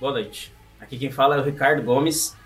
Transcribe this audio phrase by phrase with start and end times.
[0.00, 0.52] Boa noite.
[0.80, 2.36] Aqui quem fala é o Ricardo Gomes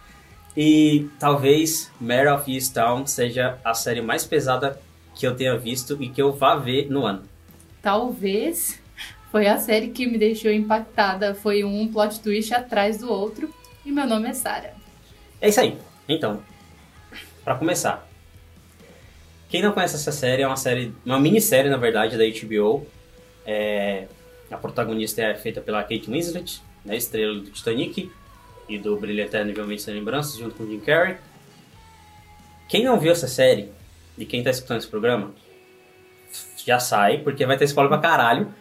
[0.56, 4.80] e talvez Mare of Easttown seja a série mais pesada
[5.14, 7.24] que eu tenha visto e que eu vá ver no ano.
[7.82, 8.80] Talvez
[9.30, 11.34] foi a série que me deixou impactada.
[11.34, 13.52] Foi um plot twist atrás do outro.
[13.84, 14.72] E meu nome é Sara.
[15.38, 15.76] É isso aí.
[16.08, 16.42] Então,
[17.44, 18.08] para começar,
[19.50, 22.86] quem não conhece essa série é uma série, uma minissérie na verdade da HBO.
[23.44, 24.06] É,
[24.50, 28.10] a protagonista é feita pela Kate Winslet, né, estrela do Titanic
[28.68, 31.16] e do Brilho Eterno e Sem Lembranças, junto com Jim Carrey.
[32.68, 33.68] Quem não viu essa série
[34.16, 35.32] e quem tá escutando esse programa,
[36.64, 38.52] já sai, porque vai ter spoiler pra caralho.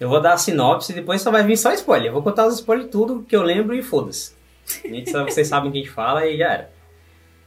[0.00, 2.08] Eu vou dar a sinopse e depois só vai vir só spoiler.
[2.08, 4.34] Eu vou contar os spoilers tudo que eu lembro e foda-se.
[5.28, 6.72] Vocês sabem o que a gente fala e já era.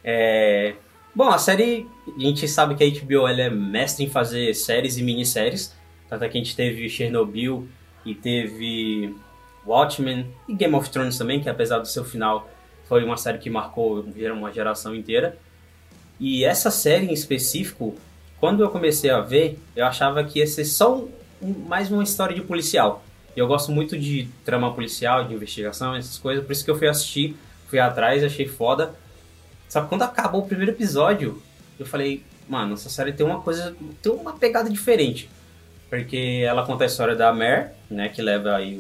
[0.04, 0.76] É...
[1.14, 4.98] Bom, a série, a gente sabe que a HBO ela é mestre em fazer séries
[4.98, 5.76] e minisséries.
[6.10, 7.68] Tanto é que a gente teve Chernobyl
[8.06, 9.16] e teve
[9.66, 12.50] Watchmen e Game of Thrones também, que apesar do seu final
[12.88, 15.38] foi uma série que marcou uma geração inteira.
[16.20, 17.96] E essa série em específico,
[18.40, 21.04] quando eu comecei a ver, eu achava que ia ser só
[21.42, 23.04] um, mais uma história de policial.
[23.36, 26.78] E eu gosto muito de trama policial, de investigação, essas coisas, por isso que eu
[26.78, 27.36] fui assistir,
[27.68, 28.96] fui atrás, achei foda.
[29.68, 31.42] Só que quando acabou o primeiro episódio,
[31.78, 35.30] eu falei, mano, essa série tem uma coisa, tem uma pegada diferente.
[35.90, 38.78] Porque ela conta a história da Mare, né, que leva aí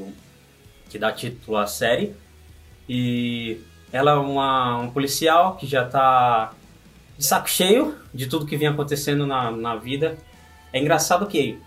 [0.89, 2.15] que dá título à série.
[2.87, 3.59] E
[3.91, 6.53] ela é uma, um policial que já tá
[7.17, 10.17] de saco cheio de tudo que vinha acontecendo na, na vida.
[10.71, 11.59] É engraçado que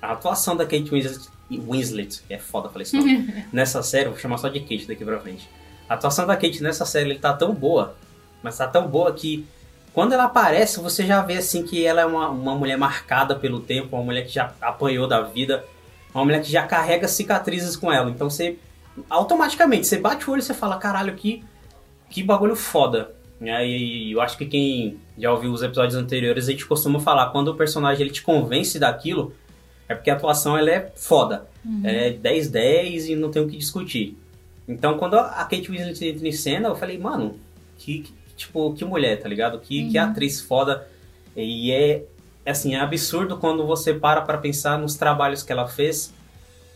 [0.00, 4.18] a atuação da Kate Winslet, Winslet que é foda falar isso nome, nessa série, vou
[4.18, 5.48] chamar só de Kate daqui pra frente.
[5.88, 7.96] A atuação da Kate nessa série ele tá tão boa,
[8.42, 9.46] mas tá tão boa que
[9.92, 13.58] quando ela aparece, você já vê assim que ela é uma, uma mulher marcada pelo
[13.60, 15.64] tempo, uma mulher que já apanhou da vida,
[16.18, 18.10] uma mulher que já carrega cicatrizes com ela.
[18.10, 18.56] Então você
[19.08, 21.44] automaticamente você bate o olho e você fala, caralho, que,
[22.10, 23.12] que bagulho foda.
[23.40, 27.48] E eu acho que quem já ouviu os episódios anteriores, a gente costuma falar, quando
[27.48, 29.32] o personagem ele te convence daquilo,
[29.88, 31.46] é porque a atuação ela é foda.
[31.64, 31.82] Uhum.
[31.84, 34.16] É 10-10 e não tem o que discutir.
[34.66, 37.38] Então, quando a Kate Winslet entra em cena, eu falei, mano,
[37.78, 39.58] que, que tipo, que mulher, tá ligado?
[39.60, 39.90] Que, uhum.
[39.90, 40.86] que atriz foda.
[41.36, 42.02] E é,
[42.50, 46.12] assim, é absurdo quando você para pra pensar nos trabalhos que ela fez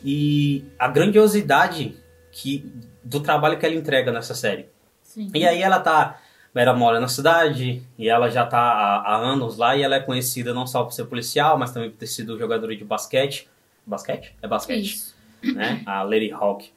[0.05, 1.97] e a grandiosidade
[2.31, 2.71] que,
[3.03, 4.67] do trabalho que ela entrega nessa série.
[5.03, 5.31] Sim.
[5.35, 6.19] E aí ela tá
[6.55, 10.01] ela mora na cidade e ela já está há, há, anos lá e ela é
[10.01, 13.49] conhecida não só por ser policial, mas também por ter sido jogadora de basquete.
[13.87, 14.35] Basquete?
[14.43, 14.85] É basquete.
[14.85, 15.17] Isso.
[15.43, 15.83] Né?
[15.87, 16.71] A Lady Hawk.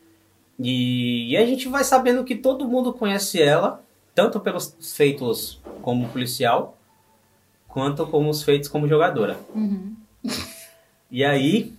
[0.58, 6.08] E, e a gente vai sabendo que todo mundo conhece ela, tanto pelos feitos como
[6.08, 6.75] policial,
[7.76, 9.38] quanto como os feitos como jogadora.
[9.54, 9.98] Uhum.
[11.12, 11.74] E aí,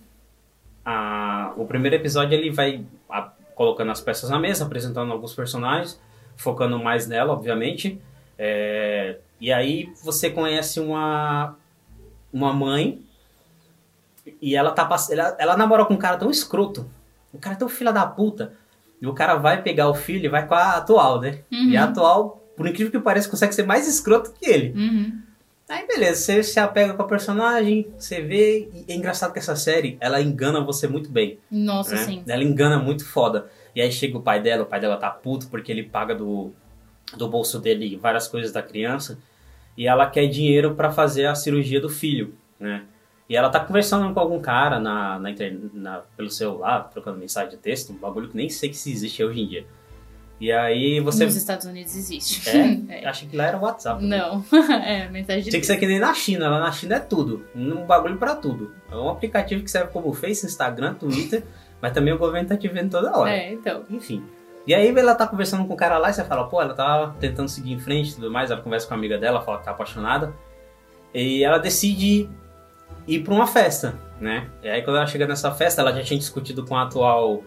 [0.85, 5.99] a, o primeiro episódio ele vai a, colocando as peças na mesa, apresentando alguns personagens
[6.35, 7.99] focando mais nela, obviamente.
[8.37, 11.55] É, e aí você conhece uma,
[12.31, 13.01] uma mãe
[14.39, 16.87] e ela tá ela, ela namora com um cara tão escroto,
[17.33, 18.53] o cara tão filha da puta,
[19.01, 21.39] e o cara vai pegar o filho e vai com a atual, né?
[21.51, 21.69] Uhum.
[21.69, 24.77] E a atual, por incrível que pareça, consegue ser mais escroto que ele.
[24.77, 25.26] Uhum.
[25.69, 29.55] Aí beleza, você se apega com a personagem, você vê, e é engraçado que essa
[29.55, 31.39] série, ela engana você muito bem.
[31.51, 32.03] Nossa, né?
[32.03, 32.23] sim.
[32.25, 33.49] Ela engana muito foda.
[33.75, 36.53] E aí chega o pai dela, o pai dela tá puto porque ele paga do,
[37.17, 39.19] do bolso dele várias coisas da criança.
[39.75, 42.85] E ela quer dinheiro para fazer a cirurgia do filho, né?
[43.29, 45.29] E ela tá conversando com algum cara na, na,
[45.73, 49.21] na, pelo celular, trocando mensagem de texto, um bagulho que nem sei que se existe
[49.21, 49.65] hoje em dia.
[50.39, 51.25] E aí você.
[51.25, 52.47] Nos Estados Unidos existe.
[52.49, 52.79] É?
[53.01, 53.07] é.
[53.07, 54.03] Acho que lá era WhatsApp.
[54.03, 54.17] Né?
[54.17, 54.43] Não,
[54.83, 56.49] é, mensagem de Tinha que ser que nem na China.
[56.49, 57.45] Lá na China é tudo.
[57.55, 58.73] Um bagulho para tudo.
[58.91, 61.43] É um aplicativo que serve como Face, Instagram, Twitter.
[61.81, 63.31] Mas também o governo tá te vendo toda hora.
[63.31, 63.83] É, então.
[63.89, 64.23] Enfim.
[64.65, 67.15] E aí ela tá conversando com o cara lá e você fala, pô, ela tá
[67.19, 68.51] tentando seguir em frente e tudo mais.
[68.51, 70.33] Ela conversa com a amiga dela, fala que tá apaixonada.
[71.13, 72.29] E ela decide
[73.07, 74.49] ir pra uma festa, né?
[74.61, 77.43] E aí quando ela chega nessa festa, ela já tinha discutido com a atual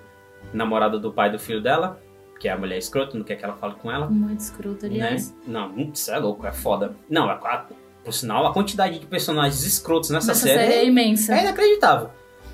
[0.53, 2.01] namorada do pai do filho dela,
[2.41, 4.09] que é a mulher escrota, não quer que ela fale com ela.
[4.09, 5.31] Muito escrota, aliás.
[5.31, 5.37] Né?
[5.47, 6.97] Não, isso é louco, é foda.
[7.09, 7.67] Não, a, a,
[8.03, 11.35] por sinal, a quantidade de personagens escrotos nessa, nessa série, série é, é imensa.
[11.37, 12.11] É inacreditável.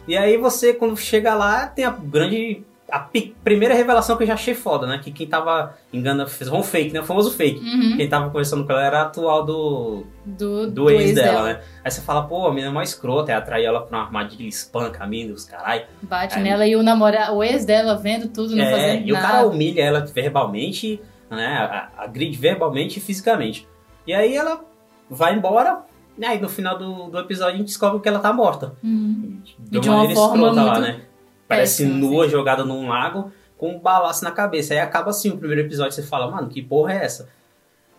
[0.09, 2.65] E aí você, quando chega lá, tem a grande.
[2.91, 3.01] A
[3.43, 5.01] primeira revelação que eu já achei foda, né?
[5.03, 7.01] Que quem tava enganando, fez um fake, né?
[7.01, 7.59] O famoso fake.
[7.59, 7.97] Uhum.
[7.97, 10.05] Quem tava conversando com ela era a atual do.
[10.25, 11.61] Do, do, do ex, ex dela, dela, né?
[11.85, 14.49] Aí você fala, pô, a menina é mó escrota, aí atrai ela pra uma armadilha,
[14.49, 15.87] espanca a mina, os carai.
[16.03, 18.97] Bate aí, nela e o namorado, o ex dela vendo tudo, não é, fazendo e
[18.99, 19.09] nada.
[19.09, 21.89] E o cara humilha ela verbalmente, né?
[21.97, 23.67] Agride verbalmente e fisicamente.
[24.07, 24.65] E aí ela
[25.11, 25.83] vai embora,
[26.17, 28.75] e aí no final do, do episódio a gente descobre que ela tá morta.
[28.83, 29.41] Uhum.
[29.59, 30.65] De, de uma forma muito...
[30.65, 31.01] lá, né?
[31.49, 34.75] Parece Péssimo, nua, jogada num lago, com um balaço na cabeça.
[34.75, 37.29] Aí acaba assim o primeiro episódio, você fala, mano, que porra é essa?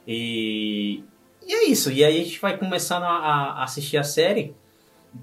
[0.07, 1.03] E,
[1.45, 1.91] e é isso.
[1.91, 4.55] E aí a gente vai começando a, a assistir a série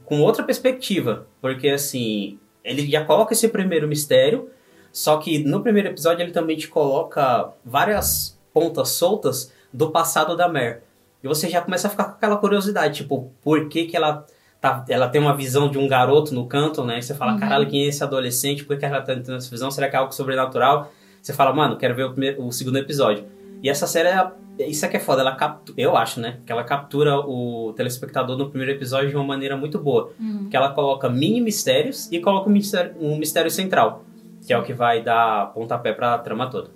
[0.04, 1.26] com outra perspectiva.
[1.40, 4.50] Porque assim, ele já coloca esse primeiro mistério,
[4.92, 10.48] só que no primeiro episódio ele também te coloca várias pontas soltas do passado da
[10.48, 10.82] Mer.
[11.22, 14.26] E você já começa a ficar com aquela curiosidade, tipo, por que, que ela
[14.64, 16.98] tá, ela tem uma visão de um garoto no canto, né?
[16.98, 17.38] E você fala, Uhum.
[17.40, 18.64] caralho, quem é esse adolescente?
[18.64, 19.70] Por que, ela tá tendo essa visão?
[19.70, 20.90] Será que é algo sobrenatural?
[21.20, 23.24] Você fala, mano, quero ver o, primeiro- o segundo episódio.
[23.62, 26.38] E essa série, ela- isso é que é foda, ela captura, eu acho, né?
[26.46, 30.12] Que ela captura o telespectador no primeiro episódio de uma maneira muito boa.
[30.20, 30.48] Uhum.
[30.50, 34.04] Que ela coloca mini mistérios e coloca um mistério, um mistério central.
[34.46, 36.70] Que é o que vai dar pontapé pra trama toda.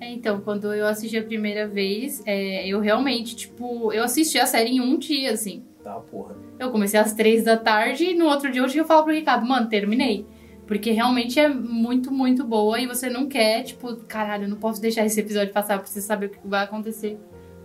[0.00, 4.46] É, então, quando eu assisti a primeira vez, é, eu realmente, tipo, eu assisti a
[4.46, 5.62] série em um dia, assim.
[5.82, 6.36] Tá, porra.
[6.58, 9.68] Eu comecei às três da tarde e no outro dia eu falar pro Ricardo, mano,
[9.68, 10.24] terminei.
[10.66, 14.80] Porque realmente é muito, muito boa e você não quer, tipo, caralho, eu não posso
[14.80, 17.18] deixar esse episódio passar, eu preciso saber o que vai acontecer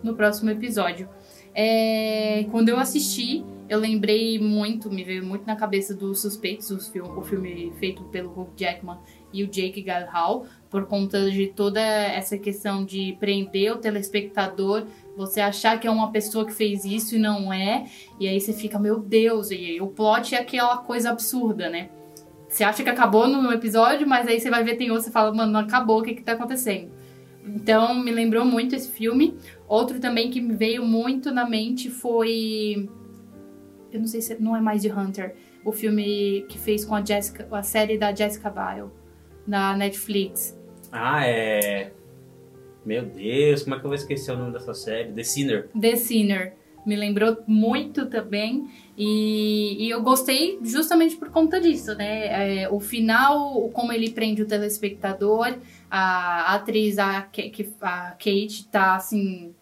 [0.04, 1.08] no próximo episódio.
[1.54, 6.88] É, quando eu assisti, eu lembrei muito, me veio muito na cabeça dos Suspeitos, os
[6.88, 8.98] fil- o filme feito pelo Hugh Jackman
[9.34, 14.86] e o Jake Gyllenhaal, por conta de toda essa questão de prender o telespectador,
[15.18, 17.86] você achar que é uma pessoa que fez isso e não é,
[18.20, 21.90] e aí você fica, meu Deus, e o plot é aquela coisa absurda, né?
[22.48, 25.34] Você acha que acabou no episódio, mas aí você vai ver, tem outro, você fala,
[25.34, 26.92] mano, não acabou, o que que tá acontecendo?
[27.44, 29.38] Então, me lembrou muito esse filme.
[29.68, 32.90] Outro também que me veio muito na mente foi...
[33.92, 35.36] Eu não sei se não é mais de Hunter.
[35.64, 38.92] O filme que fez com a Jessica, a série da Jessica Biel,
[39.46, 40.58] na Netflix.
[40.92, 41.92] Ah, é.
[42.88, 45.12] Meu Deus, como é que eu vou esquecer o nome dessa série?
[45.12, 45.70] The Sinner.
[45.80, 46.54] The Sinner.
[46.86, 48.70] Me lembrou muito também.
[48.98, 52.62] E, e eu gostei justamente por conta disso, né?
[52.64, 55.58] É, o final, como ele prende o telespectador,
[55.92, 59.54] a atriz, a, Ka- que- a Kate, tá assim,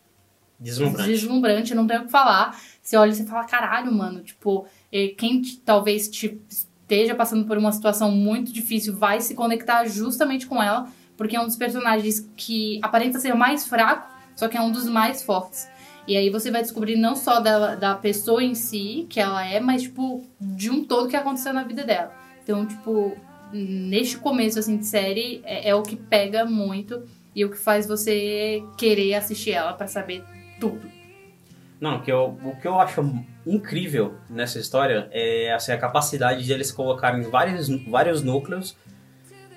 [0.59, 1.09] Deslumbrante.
[1.09, 2.61] deslumbrante, não tem o que falar.
[2.79, 7.57] Você olha e você fala, caralho, mano, tipo, eh, quem talvez te esteja passando por
[7.57, 10.87] uma situação muito difícil vai se conectar justamente com ela,
[11.17, 14.71] porque é um dos personagens que aparenta ser o mais fraco, só que é um
[14.71, 15.67] dos mais fortes.
[16.07, 19.59] E aí você vai descobrir não só dela, da pessoa em si, que ela é,
[19.59, 22.13] mas, tipo, de um todo que aconteceu na vida dela.
[22.43, 23.17] Então, tipo,
[23.51, 27.03] neste começo, assim, de série, é, é o que pega muito
[27.35, 30.23] e o que faz você querer assistir ela pra saber
[30.59, 30.89] tudo.
[31.79, 33.01] Não, que, eu, o que eu acho
[33.45, 38.77] incrível nessa história é assim, a capacidade de eles colocarem vários, vários núcleos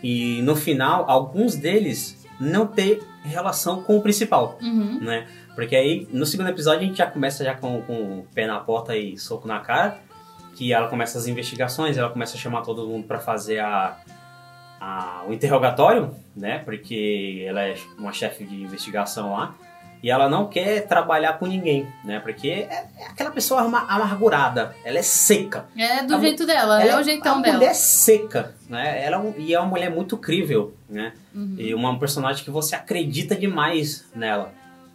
[0.03, 5.01] e no final, alguns deles não ter relação com o principal, Uhum.
[5.01, 5.27] né?
[5.55, 8.61] Porque aí, no segundo episódio, a gente já começa já com, com o pé na
[8.61, 9.99] porta e soco na cara,
[10.55, 13.97] que ela começa as investigações, ela começa a chamar todo mundo para fazer a,
[14.81, 16.59] a- o interrogatório, né?
[16.61, 19.55] Porque ela é uma chefe de investigação lá.
[20.03, 22.21] E ela não quer trabalhar com ninguém, né?
[22.21, 25.67] Porque é, é aquela pessoa ama- amargurada, ela é seca.
[25.77, 27.57] É do A mu- jeito dela, é o jeitão uma dela.
[27.57, 29.05] mulher seca, né?
[29.05, 31.13] Ela é um- e é uma mulher muito crível, né?
[31.35, 31.57] Uhum.
[31.59, 34.53] E uma personagem que você acredita demais nela.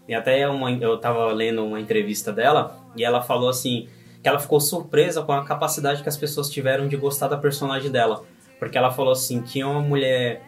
[0.07, 3.88] E até uma, eu tava lendo uma entrevista dela e ela falou assim
[4.22, 7.91] que ela ficou surpresa com a capacidade que as pessoas tiveram de gostar da personagem
[7.91, 8.24] dela.
[8.60, 10.41] Porque ela falou assim que é uma mulher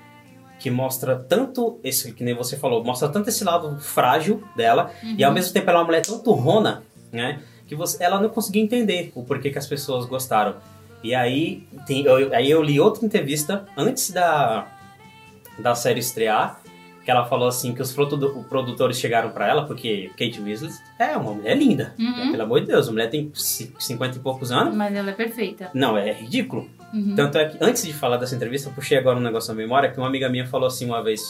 [0.60, 5.24] que mostra tanto esse que nem você falou, mostra tanto esse lado frágil dela e
[5.24, 7.42] ao mesmo tempo ela é uma mulher tão turrona, né?
[7.68, 10.56] Que você, ela não conseguia entender o porquê que as pessoas gostaram.
[11.04, 14.68] E aí, tem, eu, aí eu li outra entrevista antes da,
[15.60, 16.60] da série estrear,
[17.04, 21.16] que ela falou assim que os produ- produtores chegaram pra ela, porque Kate Winslet é
[21.16, 21.94] uma mulher linda.
[22.00, 22.26] Uhum.
[22.26, 22.32] né?
[22.32, 24.74] Pelo amor de Deus, a mulher tem ci- 50 e poucos anos.
[24.76, 25.70] Mas ela é perfeita.
[25.74, 26.68] Não, é ridículo.
[26.94, 27.16] Uhum.
[27.16, 29.90] Tanto é que, antes de falar dessa entrevista, eu puxei agora um negócio na memória,
[29.92, 31.22] que uma amiga minha falou assim uma vez,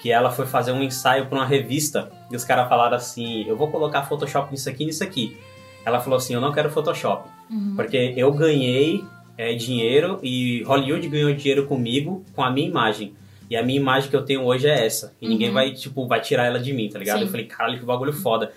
[0.00, 3.56] que ela foi fazer um ensaio pra uma revista, e os caras falaram assim, eu
[3.56, 5.36] vou colocar Photoshop nisso aqui e nisso aqui.
[5.84, 7.74] Ela falou assim, eu não quero Photoshop, Uhum.
[7.74, 9.04] porque eu ganhei
[9.36, 13.14] é, dinheiro e Hollywood ganhou dinheiro comigo com a minha imagem.
[13.50, 15.12] E a minha imagem que eu tenho hoje é essa.
[15.20, 15.54] E ninguém Uhum.
[15.54, 17.18] vai, tipo, vai tirar ela de mim, tá ligado?
[17.18, 17.24] Sim.
[17.24, 18.52] Eu falei, caralho, que bagulho foda.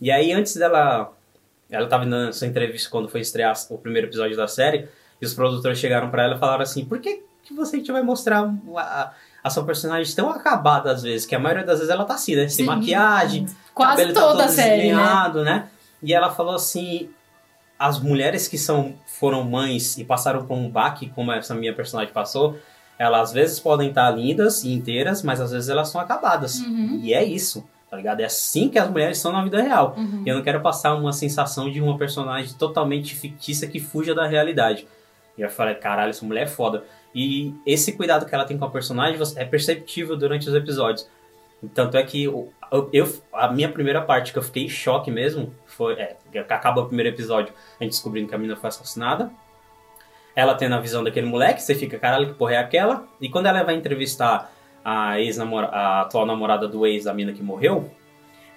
[0.00, 1.12] E aí, antes dela...
[1.68, 4.86] Ela tava dando essa entrevista quando foi estrear o primeiro episódio da série.
[5.20, 8.52] E os produtores chegaram pra ela e falaram assim, por que, que você vai mostrar
[8.76, 11.26] a, a sua personagem tão acabada às vezes?
[11.26, 12.48] Que a maioria das vezes ela tá assim, né?
[12.48, 12.70] Sem Sim.
[12.70, 15.44] maquiagem, Quase tá toda a todo série, né?
[15.44, 15.68] né?
[16.02, 17.08] E ela falou assim,
[17.78, 22.12] as mulheres que são foram mães e passaram por um baque, como essa minha personagem
[22.12, 22.58] passou,
[22.98, 26.60] elas às vezes podem estar lindas e inteiras, mas às vezes elas são acabadas.
[26.60, 27.00] Uhum.
[27.02, 28.20] E é isso, tá ligado?
[28.20, 29.94] É assim que as mulheres são na vida real.
[29.96, 30.22] Uhum.
[30.24, 34.26] E eu não quero passar uma sensação de uma personagem totalmente fictícia que fuja da
[34.26, 34.86] realidade.
[35.38, 36.84] Eu falei, caralho, essa mulher é foda.
[37.14, 41.08] E esse cuidado que ela tem com a personagem é perceptível durante os episódios.
[41.74, 42.52] Tanto é que eu,
[42.92, 45.94] eu, a minha primeira parte que eu fiquei em choque mesmo foi.
[45.94, 46.16] É,
[46.48, 49.30] acaba o primeiro episódio a gente descobrindo que a menina foi assassinada.
[50.34, 53.06] Ela tendo a visão daquele moleque, você fica, caralho, que porra é aquela?
[53.18, 54.52] E quando ela vai entrevistar
[54.84, 57.90] a ex a atual namorada do ex, a mina que morreu,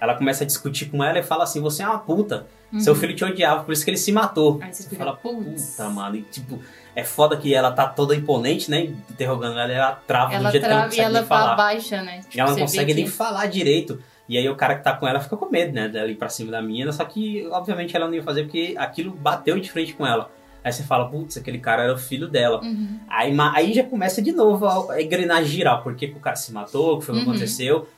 [0.00, 2.46] ela começa a discutir com ela e fala assim: Você é uma puta.
[2.72, 2.78] Uhum.
[2.80, 4.60] Seu filho te odiava, por isso que ele se matou.
[4.62, 5.72] Aí você, você fala, putz.
[5.76, 6.14] puta, mano.
[6.16, 6.60] E, tipo,
[6.94, 8.82] é foda que ela tá toda imponente, né?
[9.10, 11.38] Interrogando ela, ela trava Ela do jeito trava que e ela não ela consegue nem
[11.46, 11.52] falar.
[11.52, 12.20] abaixa, né?
[12.32, 14.00] E ela não consegue nem que- falar direito.
[14.28, 15.88] E aí o cara que tá com ela fica com medo, né?
[15.88, 19.10] Dela ir pra cima da menina, só que obviamente ela não ia fazer porque aquilo
[19.10, 20.30] bateu de frente com ela.
[20.62, 22.60] Aí você fala, putz, aquele cara era o filho dela.
[22.62, 23.00] Uhum.
[23.08, 25.82] Aí, aí já começa de novo a, a engrenagem girar.
[25.82, 26.94] Por que, que o cara se matou?
[26.94, 27.30] O que foi que Uhum.
[27.30, 27.88] aconteceu?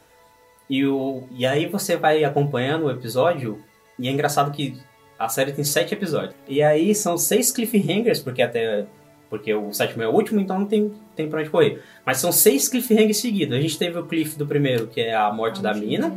[0.68, 3.62] E, o, e aí você vai acompanhando o episódio.
[3.98, 4.78] E é engraçado que
[5.18, 6.34] a série tem sete episódios.
[6.48, 8.86] E aí são seis cliffhangers, porque até.
[9.28, 11.82] Porque o sétimo é o último, então não tem, tem pra onde correr.
[12.04, 13.56] Mas são seis cliffhangers seguidos.
[13.56, 16.12] A gente teve o cliff do primeiro, que é a morte da menina.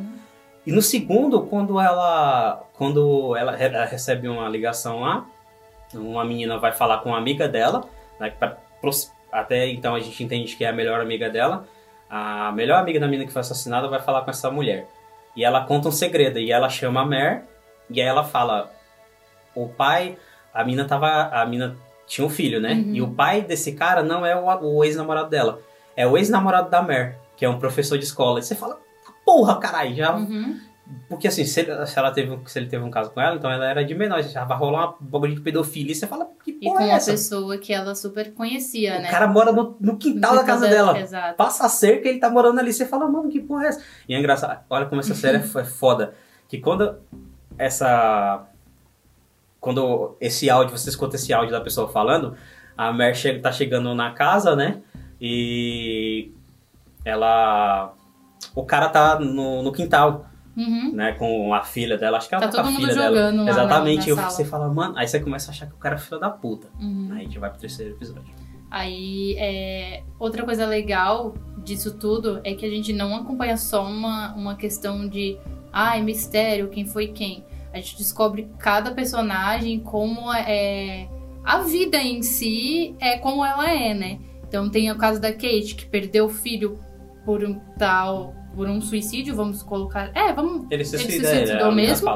[0.66, 5.26] E no segundo, quando ela quando ela, ela recebe uma ligação lá,
[5.94, 7.88] uma menina vai falar com uma amiga dela,
[8.20, 8.58] né, pra-
[9.32, 11.66] até então a gente entende que é a melhor amiga dela.
[12.10, 14.88] A melhor amiga da menina que foi assassinada vai falar com essa mulher.
[15.36, 17.44] E ela conta um segredo, e ela chama a Mer,
[17.90, 18.72] e aí ela fala:
[19.54, 20.18] o pai,
[20.54, 21.76] a mina tava, a mina
[22.08, 22.74] tinha um filho, né?
[22.74, 22.96] Uhum.
[22.96, 25.62] E o pai desse cara não é o, o ex-namorado dela,
[25.96, 28.40] é o ex-namorado da Mer, que é um professor de escola.
[28.40, 28.80] E você fala:
[29.26, 30.60] porra, caralho, já Uhum.
[31.10, 33.36] Porque assim, se, ele- se ela teve, um- se ele teve um caso com ela,
[33.36, 36.28] então ela era de menor, já vai rolar uma bagulho de pedofilia e você fala,
[36.44, 37.12] que E porra com é uma essa?
[37.12, 39.10] pessoa que ela super conhecia, O né?
[39.10, 41.00] cara mora no, no quintal da casa dela.
[41.00, 41.36] Exato.
[41.38, 42.72] Passa a cerca e ele tá morando ali.
[42.72, 43.84] Você fala, mano, que porra é essa?
[44.08, 46.14] E é engraçado, olha como essa série é é foda.
[46.48, 46.96] Que quando
[47.58, 48.46] essa.
[49.60, 52.36] Quando esse áudio, você escuta esse áudio da pessoa falando,
[52.78, 54.82] a Mer chega, tá chegando na casa, né?
[55.20, 56.32] E
[57.04, 57.94] ela.
[58.54, 60.92] O cara tá no, no quintal, Uhum.
[60.94, 61.14] né?
[61.14, 62.18] Com a filha dela.
[62.18, 63.32] Acho que ela Tá tá, com a filha dela.
[63.32, 64.14] lá Exatamente.
[64.14, 64.98] na e você fala, mano.
[64.98, 66.68] Aí você começa a achar que o cara é filho da puta.
[66.80, 67.10] Uhum.
[67.12, 68.34] Aí a gente vai pro terceiro episódio.
[68.72, 71.34] Aí, é, outra coisa legal
[71.64, 75.38] disso tudo é que a gente não acompanha só uma, uma questão de,
[75.72, 77.46] ai, mistério, quem foi quem.
[77.72, 81.08] A gente descobre cada personagem como é
[81.44, 84.20] a vida em si é como ela é, né?
[84.48, 86.80] Então tem o caso da Kate que perdeu o filho
[87.24, 90.10] por um tal, por um suicídio, vamos colocar.
[90.16, 92.08] É, vamos Ele se Ele se ele, suicidou menina mesmo?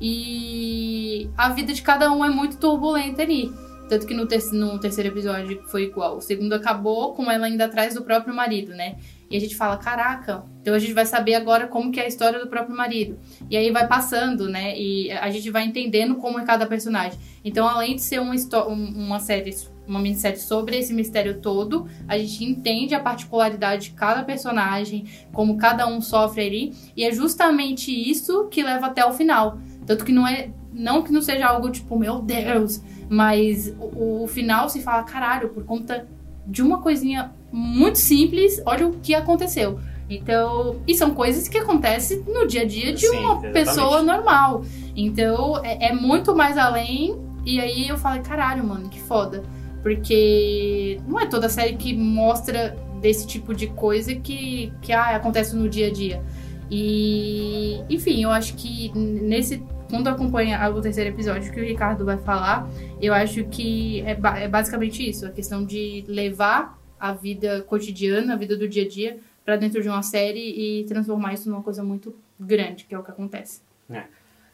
[0.00, 3.50] E a vida de cada um é muito turbulenta ali.
[3.88, 6.16] Tanto que no, ter- no terceiro episódio foi igual.
[6.16, 8.96] O segundo acabou com ela ainda atrás do próprio marido, né?
[9.30, 12.08] E a gente fala, caraca, então a gente vai saber agora como que é a
[12.08, 13.16] história do próprio marido.
[13.48, 14.76] E aí vai passando, né?
[14.78, 17.18] E a gente vai entendendo como é cada personagem.
[17.44, 18.34] Então, além de ser uma,
[18.68, 19.54] um- uma série,
[19.86, 25.56] uma minissérie sobre esse mistério todo, a gente entende a particularidade de cada personagem, como
[25.56, 26.74] cada um sofre ali.
[26.96, 29.58] E é justamente isso que leva até o final.
[29.86, 30.50] Tanto que não é.
[30.72, 35.48] Não que não seja algo tipo, meu Deus, mas o, o final se fala, caralho,
[35.48, 36.06] por conta
[36.46, 39.80] de uma coisinha muito simples, olha o que aconteceu.
[40.08, 43.52] Então, e são coisas que acontecem no dia a dia de Sim, uma exatamente.
[43.52, 44.62] pessoa normal.
[44.94, 47.16] Então, é, é muito mais além.
[47.44, 49.42] E aí eu falei, caralho, mano, que foda.
[49.86, 55.54] Porque não é toda série que mostra desse tipo de coisa que, que ah, acontece
[55.54, 56.20] no dia a dia.
[56.68, 59.62] E, enfim, eu acho que nesse.
[59.88, 62.68] Quando acompanha o terceiro episódio que o Ricardo vai falar,
[63.00, 68.32] eu acho que é, ba- é basicamente isso: a questão de levar a vida cotidiana,
[68.34, 71.62] a vida do dia a dia, pra dentro de uma série e transformar isso numa
[71.62, 73.60] coisa muito grande, que é o que acontece.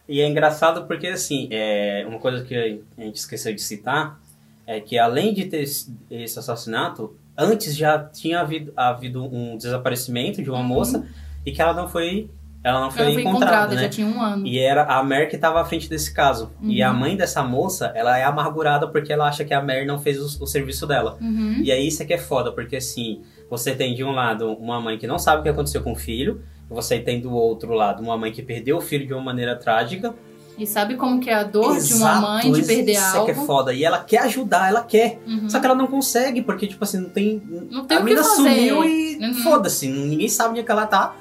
[0.06, 4.20] E é engraçado porque, assim, é, uma coisa que a gente esqueceu de citar
[4.66, 10.50] é que, além de ter esse assassinato, antes já tinha havido, havido um desaparecimento de
[10.50, 10.64] uma Uhum.
[10.64, 11.04] moça
[11.44, 12.30] e que ela não foi,
[12.62, 13.82] ela não foi, Ela foi encontrada, encontrada, né?
[13.82, 14.46] já tinha um ano.
[14.46, 16.52] E era a Mer que estava à frente desse caso.
[16.62, 16.88] E Uhum.
[16.90, 20.18] a mãe dessa moça, ela é amargurada porque ela acha que a Mer não fez
[20.38, 21.18] o, o serviço dela.
[21.20, 21.60] Uhum.
[21.62, 24.80] E aí isso é que é foda, porque assim, você tem de um lado uma
[24.80, 26.40] mãe que não sabe o que aconteceu com o filho,
[26.70, 29.56] e você tem do outro lado uma mãe que perdeu o filho de uma maneira
[29.56, 30.14] trágica.
[30.62, 33.16] E sabe como que é a dor de uma Exato, mãe de isso- perder isso
[33.16, 33.30] algo?
[33.30, 33.72] é que é foda.
[33.74, 35.20] E ela quer ajudar, ela quer.
[35.26, 35.48] Uhum.
[35.48, 37.42] Só que ela não consegue, porque, tipo assim, não tem.
[37.70, 39.34] Não tem a menina sumiu e Uhum.
[39.42, 41.16] foda-se, ninguém sabe onde é que ela tá.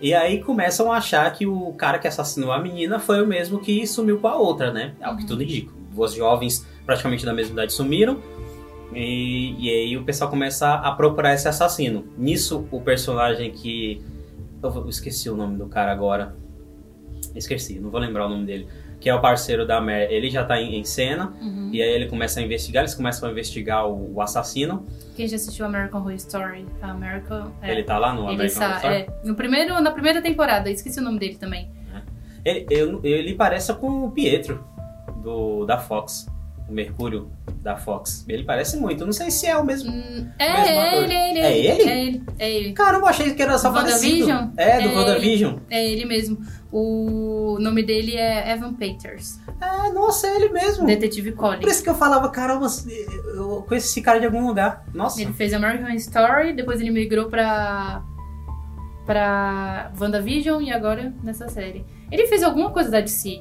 [0.00, 3.58] E aí começam a achar que o cara que assassinou a menina foi o mesmo
[3.58, 4.92] que sumiu com a outra, né?
[5.00, 5.28] É o que Uhum.
[5.28, 5.72] tudo indica.
[5.92, 8.18] Duas jovens praticamente da mesma idade sumiram.
[8.94, 12.04] E, e aí o pessoal começa a procurar esse assassino.
[12.16, 14.00] Nisso, o personagem que.
[14.62, 16.36] Eu esqueci o nome do cara agora.
[17.34, 18.66] Esqueci, não vou lembrar o nome dele.
[19.00, 21.34] que é o parceiro da Mer, ele já tá em, em cena.
[21.42, 21.68] Uhum.
[21.72, 24.86] E aí ele começa a investigar, eles começam a investigar o, o assassino.
[25.14, 26.64] Quem já assistiu American Horror Story?
[26.80, 27.52] American.
[27.60, 27.70] É.
[27.70, 28.94] Ele tá lá no Ele American Horror sa- Story.
[28.96, 31.68] é, no primeiro, na primeira temporada, esqueci o nome dele também.
[32.44, 34.64] Ele, eu- ele parece com o Pietro,
[35.22, 36.26] do, da Fox.
[36.66, 37.30] O Mercúrio
[37.62, 38.24] da Fox.
[38.26, 39.02] Ele parece muito.
[39.02, 39.90] Eu não sei se é o mesmo.
[39.90, 41.02] Hum, Mesmo É, ator.
[41.04, 41.82] ele, é ele, É ele?
[41.90, 42.72] É ele, é ele.
[42.72, 44.30] Caramba, achei que era só Do parecido.
[44.56, 45.56] É, do É WandaVision.
[45.68, 46.38] É ele mesmo.
[46.76, 50.84] O nome dele é Evan Peters, É, nossa, é ele mesmo.
[50.84, 51.60] Detetive Colin.
[51.60, 52.66] Por isso que eu falava, caramba,
[53.36, 54.84] eu conheço esse cara de algum lugar.
[54.92, 55.22] Nossa.
[55.22, 58.02] Ele fez American Story, depois ele migrou pra.
[59.06, 61.84] pra WandaVision e agora nessa série.
[62.10, 63.40] Ele fez alguma coisa da DC.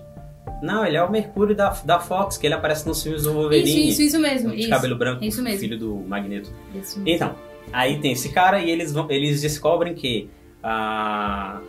[0.61, 3.89] Não, ele é o Mercúrio da, da Fox, que ele aparece nos filmes do Wolverine.
[3.89, 4.51] Isso, isso, isso mesmo.
[4.51, 4.69] De isso.
[4.69, 5.59] cabelo branco, Isso mesmo.
[5.59, 6.51] filho do Magneto.
[6.75, 7.09] Isso mesmo.
[7.09, 7.35] Então,
[7.71, 10.29] aí tem esse cara e eles, vão, eles descobrem que
[10.61, 11.59] a,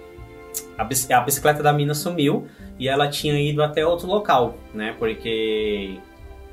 [0.78, 2.46] a, bici- a bicicleta da mina sumiu
[2.78, 4.94] e ela tinha ido até outro local, né?
[4.98, 5.98] Porque.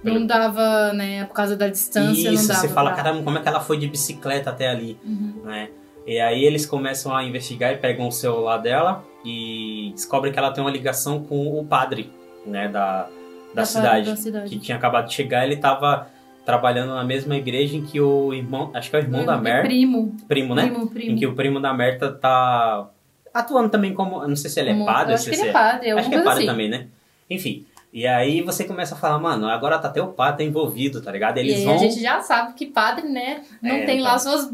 [0.04, 1.26] Não dava, né?
[1.26, 2.60] Por causa da distância, Isso, não dava.
[2.62, 5.42] você fala, pra- caramba, como é que ela foi de bicicleta até ali, Uhum.
[5.46, 5.70] né?
[6.08, 10.52] E aí eles começam a investigar e pegam o celular dela e descobrem que ela
[10.52, 12.12] tem uma ligação com o padre,
[12.46, 12.68] né?
[12.68, 14.50] Da, da, Da cidade, da cidade.
[14.50, 15.46] que tinha acabado de chegar.
[15.46, 16.08] Ele tava
[16.44, 19.62] trabalhando na mesma igreja em que o irmão, acho que é o irmão da Mer,
[19.62, 20.16] Primo.
[20.28, 20.64] primo, né?
[20.68, 21.12] Primo, primo.
[21.12, 22.90] Em que o primo da Merta tá
[23.34, 24.26] atuando também como.
[24.28, 26.10] Não sei se ele é Como- padre, Eu acho se que ele é padre, Acho
[26.10, 26.46] que é padre assim.
[26.46, 26.88] também, né?
[27.30, 27.66] Enfim.
[27.94, 31.12] E aí você começa a falar, mano, agora tá até o padre tá envolvido, tá
[31.12, 31.38] ligado?
[31.38, 31.76] E Eles aí vão.
[31.76, 34.20] a gente já sabe que padre, né, não É, tem lá então.
[34.20, 34.46] suas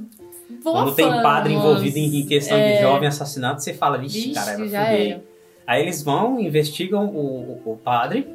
[0.64, 2.82] boas Quando tem padre envolvido em questão de É.
[2.82, 5.24] jovem assassinato, você fala, vixe, Vixe, cara, vai era.
[5.68, 8.28] Aí eles vão, investigam o, o, o padre,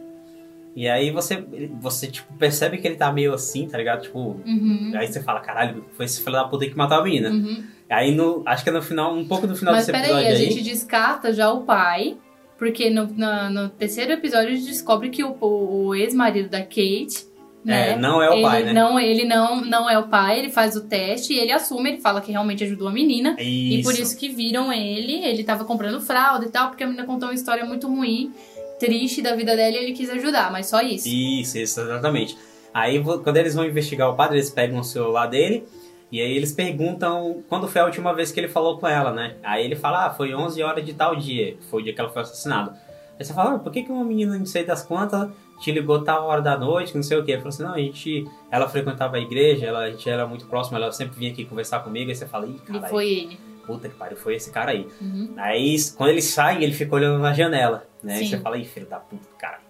[0.77, 1.43] e aí você,
[1.81, 4.03] você, tipo, percebe que ele tá meio assim, tá ligado?
[4.03, 4.93] Tipo, Uhum.
[4.95, 7.29] aí você fala, caralho, foi esse filho da puta que matou a menina.
[7.31, 7.65] Uhum.
[7.93, 10.35] Aí no, acho que é no final, um pouco no final Mas desse episódio peraí,
[10.35, 10.51] a aí.
[10.51, 12.17] gente descarta já o pai,
[12.59, 17.27] porque no, na- no terceiro episódio a gente descobre que o, o- ex-marido da Kate,
[17.65, 17.91] né?
[17.91, 18.73] É, não é o ele pai, né?
[18.73, 22.01] Não, ele não, não é o pai, ele faz o teste e ele assume, ele
[22.01, 23.37] fala que realmente ajudou a menina.
[23.39, 27.05] E por isso que viram ele, ele tava comprando fralda e tal, porque a menina
[27.07, 28.33] contou uma história muito ruim,
[28.81, 31.07] triste da vida dela e ele quis ajudar, mas só isso.
[31.09, 32.37] Isso, isso, exatamente.
[32.75, 35.63] Aí quando eles vão investigar o padre, eles pegam o celular dele
[36.13, 39.37] e aí eles perguntam quando foi a última vez que ele falou com ela, né?
[39.43, 42.11] Aí ele fala, ah, foi 11 horas de tal dia, foi o dia que ela
[42.11, 42.73] foi assassinada.
[43.19, 46.03] Aí você fala, ah, por que, que uma menina não sei das quantas te ligou
[46.03, 47.33] tal hora da noite, não sei o quê?
[47.33, 50.45] Ele falou assim, não, a gente, ela frequentava a igreja, ela, a gente era muito
[50.47, 53.41] próxima, ela sempre vinha aqui conversar comigo, aí você fala, ih, E caralho, foi ele.
[53.67, 54.87] puta que pariu, foi esse cara aí.
[55.01, 55.33] Uhum.
[55.39, 58.17] Aí, quando ele sai, ele fica olhando na janela, né?
[58.17, 58.27] Sim.
[58.27, 59.61] você fala, ih, filho da puta, cara.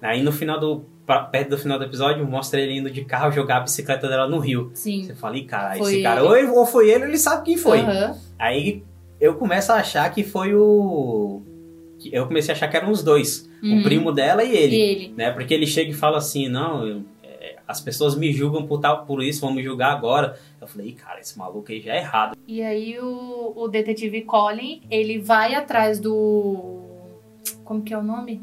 [0.00, 0.84] Aí no final do.
[1.12, 4.26] Pra- perto do final do episódio, mostra ele indo de carro jogar a bicicleta dela
[4.28, 4.70] no rio.
[4.74, 5.02] Sim.
[5.04, 6.46] Você fala, ih, cara, Foi esse cara, ele.
[6.48, 7.80] ou, ou foi ele, ou ele sabe quem foi.
[7.80, 8.16] Aham.
[8.38, 8.82] Aí
[9.20, 11.42] eu começo a achar que foi o.
[12.10, 13.48] Eu comecei a achar que eram os dois.
[13.62, 13.80] Uhum.
[13.80, 14.76] O primo dela e ele.
[14.76, 15.14] E ele.
[15.16, 15.30] Né?
[15.30, 19.04] Porque ele chega e fala assim, não, eu- é, as pessoas me julgam por tal,
[19.06, 20.36] por isso, vão me julgar agora.
[20.60, 22.36] Eu falei, cara, esse maluco aí já é errado.
[22.48, 26.80] E aí o, o detetive Colin, ele vai atrás do.
[27.64, 28.40] Como que é o nome?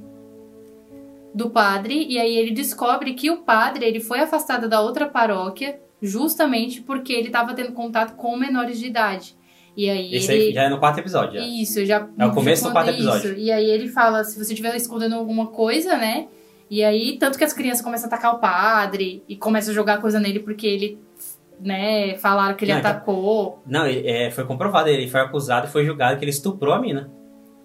[1.34, 5.80] Do padre, e aí ele descobre que o padre ele foi afastado da outra paróquia
[6.02, 9.38] justamente porque ele estava tendo contato com menores de idade.
[9.78, 10.44] E aí Esse ele.
[10.48, 11.40] aí já é no quarto episódio.
[11.40, 11.46] Já.
[11.46, 12.08] Isso, já.
[12.18, 13.32] É o começo do quarto conta episódio.
[13.34, 13.40] isso.
[13.40, 16.28] E aí ele fala: se você estiver escondendo alguma coisa, né?
[16.70, 20.00] E aí, tanto que as crianças começam a atacar o padre e começam a jogar
[20.00, 21.00] coisa nele porque ele,
[21.60, 23.64] né, falaram que ele Não, então- atacou.
[23.66, 26.80] Não, ele- é, foi comprovado, ele foi acusado e foi julgado que ele estuprou a
[26.80, 27.12] mina.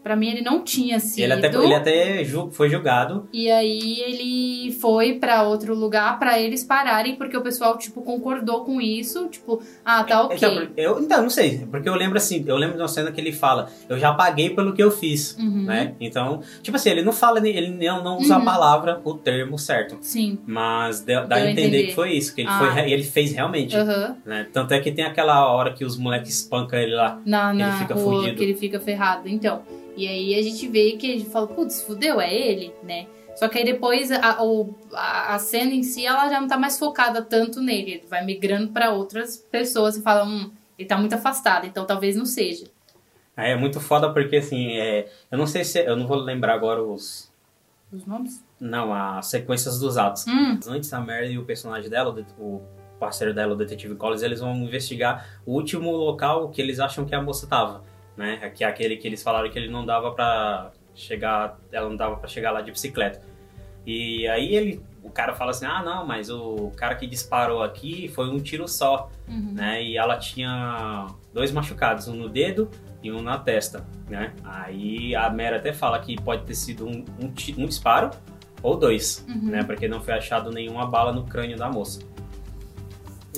[0.05, 1.25] Pra mim, ele não tinha sido.
[1.25, 3.27] Ele até, ele até ju- foi julgado.
[3.33, 8.65] E aí ele foi pra outro lugar pra eles pararem, porque o pessoal, tipo, concordou
[8.67, 9.27] com isso.
[9.29, 10.37] Tipo, ah, tá ok.
[10.37, 13.19] Então, eu, então, não sei, porque eu lembro assim, eu lembro de uma cena que
[13.19, 15.63] ele fala, eu já paguei pelo que eu fiz, Uhum.
[15.65, 15.95] né?
[15.99, 18.43] Então, tipo assim, ele não fala, ele não, não usa Uhum.
[18.43, 19.97] a palavra, o termo certo.
[20.03, 20.39] Sim.
[20.47, 21.83] Mas dá, a entender, entender.
[21.85, 22.59] que foi isso, que ele, Ah.
[22.75, 23.75] foi, ele fez realmente.
[23.75, 24.17] Aham.
[24.27, 24.47] Né?
[24.53, 27.19] Tanto é que tem aquela hora que os moleques espancam ele lá.
[27.25, 28.37] Na, Ele na fica rua fudido.
[28.37, 29.27] que ele fica ferrado.
[29.31, 29.63] Então.
[29.97, 33.07] E aí a gente vê que a gente fala, putz, fudeu, é ele, né?
[33.37, 34.39] Só que aí depois a,
[34.93, 37.91] a, a cena em si, ela já não tá mais focada tanto nele.
[37.93, 42.15] Ele vai migrando pra outras pessoas e fala, hum, ele tá muito afastado, então talvez
[42.17, 42.67] não seja.
[43.37, 46.55] Aí É muito foda porque assim, é, eu não sei se, eu não vou lembrar
[46.55, 47.29] agora os,
[47.93, 48.45] Os nomes?
[48.61, 50.25] não, as sequências dos atos.
[50.29, 52.63] Hum, Antes a Mary e o personagem dela, o
[53.01, 57.15] parceiro dela, o detetive Collins, eles vão investigar o último local que eles acham que
[57.17, 57.83] a moça tava,
[58.17, 58.51] né?
[58.55, 62.17] Que é aquele que eles falaram que ele não dava pra chegar, ela não dava
[62.17, 63.21] pra chegar lá de bicicleta.
[63.87, 68.09] E aí ele o cara fala assim, ah, não, mas o cara que disparou aqui
[68.09, 69.53] foi um tiro só, Uhum.
[69.53, 69.83] né?
[69.85, 72.71] E ela tinha dois machucados, um no dedo
[73.03, 74.33] e um na testa, né?
[74.43, 77.27] Aí a Mera até fala que pode ter sido um, um,
[77.59, 78.11] um disparo
[78.63, 79.51] ou dois, Uhum.
[79.51, 79.63] né?
[79.63, 82.01] Porque não foi achado nenhuma bala no crânio da moça.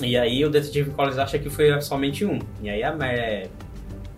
[0.01, 2.39] E aí o detetive Collins acha que foi somente um.
[2.61, 3.49] E aí a Mera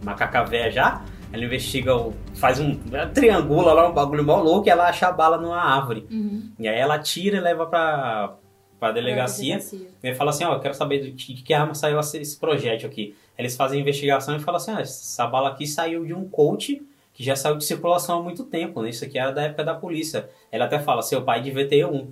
[0.03, 2.77] macaca véia já, ela investiga, o, faz um
[3.13, 6.07] triangula lá, um bagulho mó louco e ela acha a bala numa árvore.
[6.09, 6.51] Uhum.
[6.59, 8.35] E aí ela tira e leva pra,
[8.79, 9.57] pra delegacia.
[9.57, 9.87] Delegacia.
[10.01, 12.89] E fala assim, ó, eu quero saber de que, de que arma saiu esse projétil
[12.89, 13.15] aqui.
[13.37, 16.81] Eles fazem a investigação e falam assim, ah, essa bala aqui saiu de um coach
[17.13, 18.89] que já saiu de circulação há muito tempo, né?
[18.89, 20.29] Isso aqui era da época da polícia.
[20.51, 22.11] Ela até fala, seu pai devia ter um,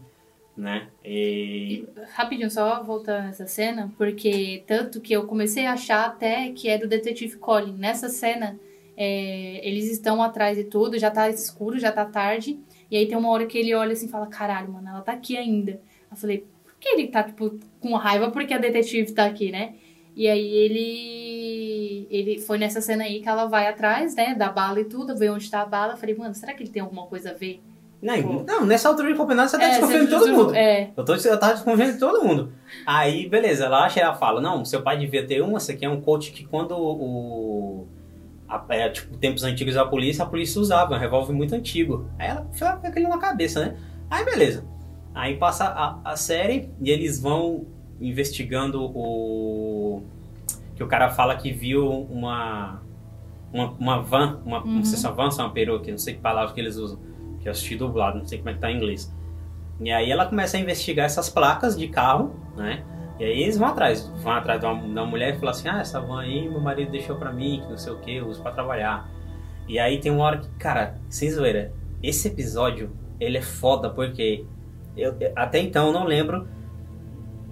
[0.58, 0.88] né?
[1.06, 1.86] E...
[2.14, 6.78] Rapidinho, só voltando nessa cena, porque tanto que eu comecei a achar até que é
[6.78, 7.74] do detetive Colin.
[7.74, 8.60] Nessa cena,
[8.98, 12.60] é, eles estão atrás de tudo, já tá escuro, já tá tarde.
[12.90, 15.12] E aí tem uma hora que ele olha assim e fala: caralho, mano, ela tá
[15.12, 15.80] aqui ainda.
[16.10, 19.76] Eu falei: por que ele tá, tipo, com raiva porque a detetive tá aqui, né?
[20.16, 22.08] E aí ele.
[22.10, 25.30] Ele foi nessa cena aí que ela vai atrás, né, da bala e tudo, vê
[25.30, 25.94] onde tá a bala.
[25.94, 27.62] Eu falei, mano, será que ele tem alguma coisa a ver?
[28.02, 30.56] Não, não, nessa altura de campeonato você tá É, desconfiando de você- todo mundo.
[30.56, 30.92] É.
[30.96, 32.52] Eu, tô, eu tava desconfiando de todo mundo.
[32.86, 35.84] Aí, beleza, ela acha e ela fala, não, seu pai devia ter um, esse aqui
[35.86, 37.88] é um coach que quando o...
[38.48, 42.08] a- é, tipo, tempos antigos da polícia, a polícia usava, um revólver muito antigo.
[42.20, 43.78] Aí ela fica aquilo na cabeça, né?
[44.10, 44.64] Aí, beleza.
[45.16, 47.66] Aí passa a, a série e eles vão
[48.00, 50.04] investigando o...
[50.76, 52.80] Que o cara fala que viu uma...
[53.52, 54.76] Uma, uma van, uma, Uhum.
[54.76, 56.60] não sei se é uma van, se é uma peruca, não sei que palavra que
[56.60, 57.00] eles usam.
[57.48, 59.14] Eu assisti dublado, não sei como é que tá em inglês.
[59.80, 62.84] E aí ela começa a investigar essas placas de carro, né?
[63.20, 66.00] E aí eles vão atrás, vão atrás de uma mulher e falam assim, ah, essa
[66.00, 68.52] van aí meu marido deixou pra mim, que não sei o que, eu uso pra
[68.52, 69.10] trabalhar.
[69.68, 74.46] E aí tem uma hora que, cara, sem zoeira, esse episódio, ele é foda porque
[74.96, 76.48] eu, até então eu não lembro,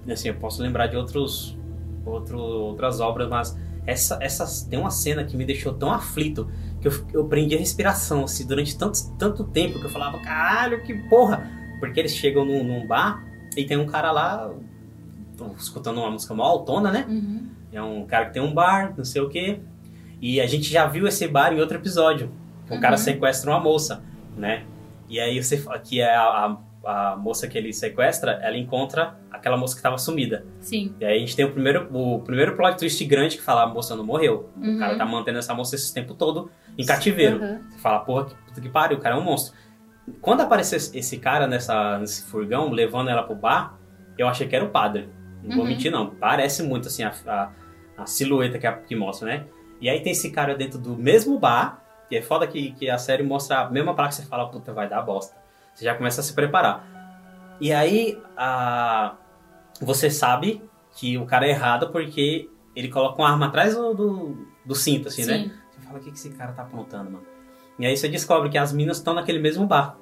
[0.10, 1.58] assim, eu posso lembrar de outros,
[2.06, 6.50] outro, outras obras, mas essa, essa, tem uma cena que me deixou tão aflito
[6.86, 10.84] que eu, eu prendi a respiração, assim, durante tanto, tanto tempo que eu falava, caralho,
[10.84, 11.50] que porra!
[11.80, 13.24] Porque eles chegam num, num bar
[13.58, 14.52] e tem um cara lá
[15.58, 17.06] escutando uma música mó autona, né?
[17.10, 17.50] Uhum.
[17.72, 19.60] É um cara que tem um bar, não sei o quê.
[20.22, 22.32] E a gente já viu esse bar em outro episódio.
[22.70, 22.98] O cara Uhum.
[22.98, 24.02] sequestra uma moça,
[24.38, 24.64] né?
[25.10, 29.58] E aí você que é a, a, a moça que ele sequestra, ela encontra aquela
[29.58, 30.46] moça que estava sumida.
[30.62, 30.96] Sim.
[31.00, 33.68] E aí a gente tem o primeiro, o primeiro plot twist grande que fala a
[33.68, 34.50] moça não morreu.
[34.56, 34.78] Uhum.
[34.78, 37.42] O cara tá mantendo essa moça esse tempo todo em cativeiro.
[37.42, 37.62] Uhum.
[37.70, 39.56] Você fala, porra, que puta que pariu, o cara é um monstro.
[40.22, 43.78] Quando apareceu esse- cara nessa, nesse furgão, levando ela pro bar,
[44.18, 45.10] eu achei que era o padre.
[45.44, 45.70] Não vou Uhum.
[45.72, 46.12] mentir, não.
[46.12, 47.50] Parece muito, assim, a, a,
[47.98, 49.46] a silhueta que, a- que mostra, né?
[49.82, 52.98] E aí tem esse cara dentro do mesmo bar, e é foda que, que a
[52.98, 55.36] série mostra a mesma placa que você fala, puta, vai dar bosta.
[55.74, 56.88] Você já começa a se preparar.
[57.60, 59.16] E aí, a,
[59.82, 60.62] você sabe
[60.96, 65.08] que o cara é errado porque ele coloca uma arma atrás do, do, do cinto,
[65.08, 65.38] assim, né?
[65.40, 65.48] Sim.
[65.50, 65.56] Você
[65.86, 67.26] fala, o que que esse cara tá aprontando, mano?
[67.80, 69.98] E aí você descobre que as minas estão naquele mesmo bar.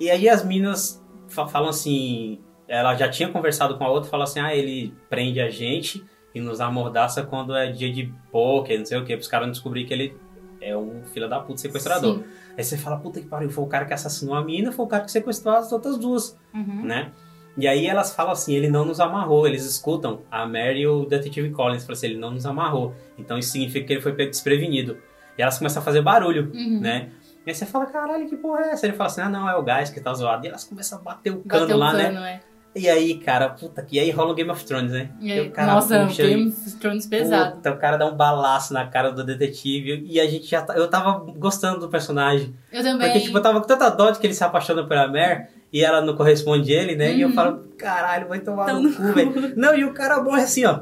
[0.00, 4.24] E aí as minas fa- falam assim, ela já tinha conversado com a outra, fala
[4.24, 8.86] assim, ah, ele prende a gente e nos amordaça quando é dia de poker, não
[8.86, 10.16] sei o quê, pros caras não descobrir que ele
[10.60, 12.18] é um filho da puta sequestrador.
[12.18, 12.24] Sim.
[12.56, 14.88] Aí você fala, puta que pariu, foi o cara que assassinou a mina, foi o
[14.88, 16.82] cara que sequestrou as outras duas Uhum.
[16.84, 17.12] né?
[17.56, 21.04] E aí elas falam assim, ele não nos amarrou, eles escutam a Mary e o
[21.04, 22.94] detetive Collins, falam assim, ele não nos amarrou.
[23.18, 24.96] Então isso significa que ele foi pego desprevenido.
[25.36, 26.80] E elas começam a fazer barulho, Uhum.
[26.80, 27.10] né?
[27.44, 28.86] E aí você fala, caralho, que porra é essa?
[28.86, 30.46] Ele fala assim, ah não, é o gás que tá zoado.
[30.46, 32.04] E elas começam a bater o cano o lá, né?
[32.04, 32.40] cano, é.
[32.74, 35.10] E aí, cara, puta, e aí rola o Game of Thrones, né?
[35.20, 37.56] E aí, o cara nossa, puxa Game of Thrones pesado.
[37.56, 40.74] Puta, o cara dá um balaço na cara do detetive e a gente já tá,
[40.74, 42.54] eu tava gostando do personagem.
[42.72, 43.08] Eu também.
[43.10, 45.82] Porque, tipo, eu tava com tanta dó de que ele se apaixona pela Mare e
[45.84, 47.12] ela não corresponde a ele, né?
[47.14, 47.34] E eu Uhum.
[47.34, 49.52] falo, caralho, vai tomar no cu, velho.
[49.56, 50.80] Não, e o cara morre assim, ó.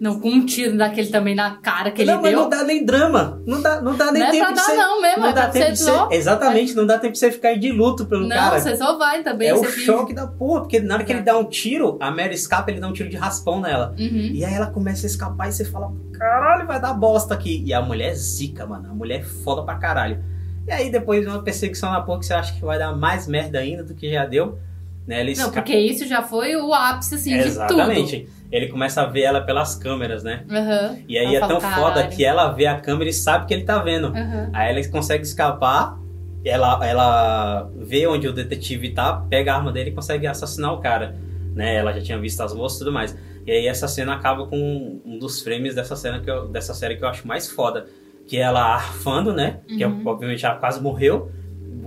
[0.00, 2.40] Não, com um tiro daquele também na cara que não, ele mas deu.
[2.42, 3.42] não dá nem drama.
[3.44, 4.76] Não dá, não dá nem Não é tempo pra de dar, você.
[4.76, 5.22] não mesmo.
[5.22, 6.14] não é dá tempo de você.
[6.14, 8.60] Exatamente, não dá tempo de você ficar de luto pelo Não, cara.
[8.60, 9.48] você só vai também.
[9.48, 9.86] É o finge.
[9.86, 11.22] choque da porra, porque na hora que ele É.
[11.24, 13.92] dá um tiro, a Mary escapa, ele dá um tiro de raspão nela.
[13.98, 14.06] Uhum.
[14.34, 17.64] E aí ela começa a escapar e você fala, caralho, vai dar bosta aqui.
[17.66, 18.88] E a mulher é zica, mano.
[18.88, 20.22] A mulher é foda pra caralho.
[20.68, 23.58] E aí depois de uma perseguição na que você acha que vai dar mais merda
[23.58, 24.58] ainda do que já deu.
[25.06, 25.20] Né?
[25.20, 27.46] Ele Não, porque isso já foi o ápice, assim, de tudo.
[27.48, 28.28] Exatamente.
[28.52, 30.44] Ele começa a ver ela pelas câmeras, né?
[30.50, 30.98] Aham.
[31.08, 33.78] E aí é tão foda que ela vê a câmera e sabe que ele tá
[33.78, 34.08] vendo.
[34.08, 34.50] Aham.
[34.52, 35.98] Aí ela consegue escapar,
[36.44, 40.78] ela, ela vê onde o detetive tá, pega a arma dele e consegue assassinar o
[40.78, 41.16] cara.
[41.54, 41.76] Né?
[41.76, 43.16] Ela já tinha visto as moças e tudo mais.
[43.46, 46.96] E aí essa cena acaba com um dos frames dessa cena que eu- dessa série
[46.96, 47.86] que eu acho mais foda.
[48.28, 49.60] Que é ela arfando, né?
[49.66, 50.02] Que é, Uhum.
[50.06, 51.30] obviamente ela quase morreu.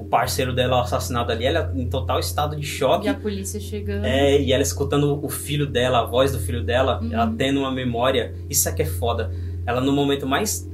[0.09, 3.05] parceiro dela assassinado ali, ela em total estado de choque.
[3.05, 4.03] E a polícia chegando.
[4.03, 7.13] É, e ela escutando o filho dela, a voz do filho dela, Uhum.
[7.13, 8.33] ela tendo uma memória.
[8.49, 9.31] Isso aqui é foda.
[9.65, 10.69] Ela no momento mais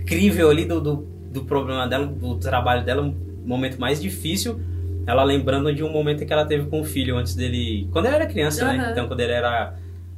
[0.00, 3.14] incrível ali do, do, do problema dela, do trabalho dela, um
[3.46, 4.60] momento mais difícil,
[5.06, 7.88] ela lembrando de um momento que ela teve com o filho antes dele.
[7.90, 8.78] Quando ele era criança, né?
[8.78, 8.90] Aham.
[8.92, 9.74] Então quando ele era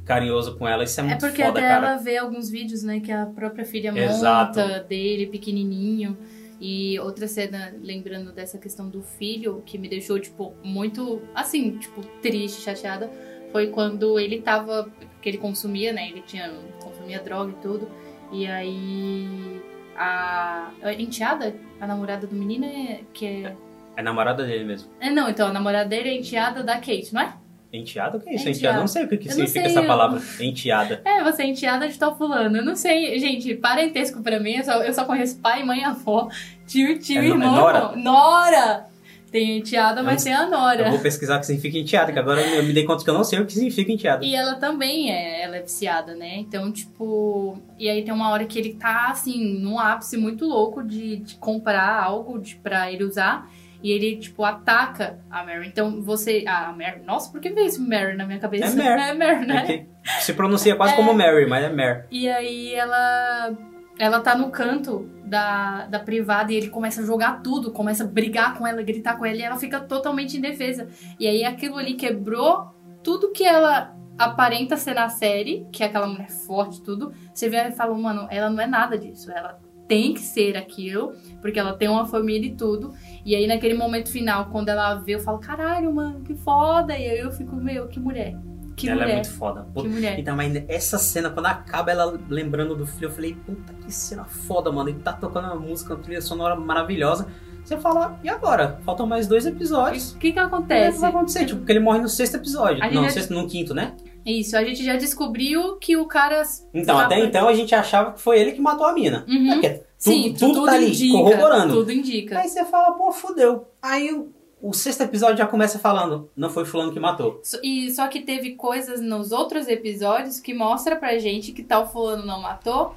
[0.07, 1.87] carinhoso com ela, isso é É muito porque foda, até cara.
[1.87, 4.87] ela vê alguns vídeos, né, que a própria filha monta Exato.
[4.87, 6.17] dele, pequenininho.
[6.59, 12.01] E outra cena, lembrando dessa questão do filho, que me deixou, tipo, muito, assim, tipo,
[12.19, 13.11] triste, chateada,
[13.51, 14.89] foi quando ele tava,
[15.21, 17.87] que ele consumia, né, ele tinha, consumia droga e tudo.
[18.31, 19.61] E aí,
[19.95, 23.55] a, a enteada, a namorada do menino, é, que é...
[23.95, 24.89] É namorada dele mesmo.
[24.99, 27.33] É, não, então, a namorada dele é enteada da Kate, não é?
[27.71, 28.17] Enteada?
[28.17, 28.43] O que é isso?
[28.43, 28.57] Enteada.
[28.57, 28.79] Enteada?
[28.79, 30.21] Não sei o que, que Eu significa sei, essa eu- palavra.
[30.39, 31.01] Enteada.
[31.05, 32.57] É, você é enteada de tal fulano.
[32.57, 36.29] Eu não sei, gente, parentesco pra mim, eu só, eu só conheço pai, mãe, avó,
[36.65, 37.53] tio, tio, É, irmão.
[37.55, 37.95] é Nora?
[37.95, 38.87] Nora!
[39.29, 40.89] Tem enteada, mas Eu tem a Eu Nora.
[40.89, 43.25] vou pesquisar o que significa enteada, que agora eu me dei conta que eu não
[43.25, 44.23] sei o que significa enteada.
[44.23, 46.37] E ela também é, ela é viciada, né?
[46.37, 47.61] Então, tipo.
[47.77, 51.35] E aí tem uma hora que ele tá, assim, num ápice muito louco de, de
[51.35, 53.51] comprar algo de, pra ele usar.
[53.83, 55.67] E ele, tipo, ataca a Mary.
[55.67, 56.43] Então você.
[56.47, 57.01] A Mary.
[57.05, 58.79] Nossa, por que veio esse Mary na minha cabeça?
[58.79, 59.01] É Mary.
[59.01, 59.85] É Mary, né?
[60.05, 60.95] É se pronuncia quase É.
[60.95, 62.03] como Mary, mas é Mary.
[62.09, 63.53] E aí ela
[63.99, 68.07] ela tá no canto da, da privada e ele começa a jogar tudo, começa a
[68.07, 70.87] brigar com ela, gritar com ela e ela fica totalmente indefesa.
[71.19, 72.67] E aí aquilo ali quebrou
[73.03, 77.11] tudo que ela aparenta ser na série, que é aquela mulher forte e tudo.
[77.33, 79.31] Você vê ela e fala, mano, ela não é nada disso.
[79.31, 82.93] Ela tem que ser aquilo, porque ela tem uma família e tudo.
[83.25, 86.97] E aí naquele momento final, quando ela vê, eu falo, caralho, mano, que foda.
[86.97, 88.35] E aí eu fico, meu, que mulher.
[88.75, 89.11] Que ela mulher.
[89.11, 89.61] é muito foda.
[89.63, 90.19] Que Puta, mulher.
[90.19, 94.25] Então, mas essa cena, quando acaba ela lembrando do filho, eu falei, puta que cena
[94.25, 94.89] foda, mano.
[94.89, 97.27] Ele tá tocando uma música, uma trilha sonora maravilhosa.
[97.63, 98.79] Você fala, e agora?
[98.85, 100.11] Faltam mais dois episódios.
[100.13, 100.99] O que que O que acontece?
[100.99, 101.45] vai acontecer?
[101.45, 102.79] Tipo, porque ele morre no sexto episódio.
[102.93, 103.93] Não, já- sexto, no quinto, né?
[104.27, 106.43] Isso, a gente já descobriu que o cara.
[106.73, 109.25] Então, até então a gente achava que foi ele que matou a mina.
[109.25, 109.51] Uhum.
[109.51, 111.73] É porque tudo, Sim, tudo, tá ali, corroborando.
[111.73, 112.37] Tudo indica.
[112.37, 113.65] Aí você fala, pô, fudeu.
[113.81, 114.27] Aí o,
[114.61, 117.41] o sexto episódio já começa falando, não foi fulano que matou.
[117.63, 122.25] E só que teve coisas nos outros episódios que mostra pra gente que tal fulano
[122.25, 122.95] não matou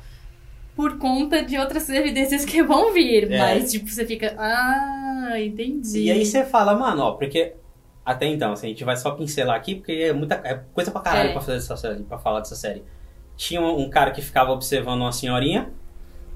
[0.75, 3.31] por conta de outras evidências que vão vir.
[3.31, 3.39] É.
[3.39, 4.35] Mas, tipo, você fica.
[4.37, 6.01] Ah, entendi.
[6.01, 7.53] E aí você fala, mano, ó, porque
[8.11, 11.01] até então, assim, a gente vai só pincelar aqui, porque é muita é coisa pra
[11.01, 11.33] caralho É.
[11.33, 12.83] pra fazer essa série, pra falar dessa série.
[13.37, 15.71] Tinha um, cara que ficava observando uma senhorinha,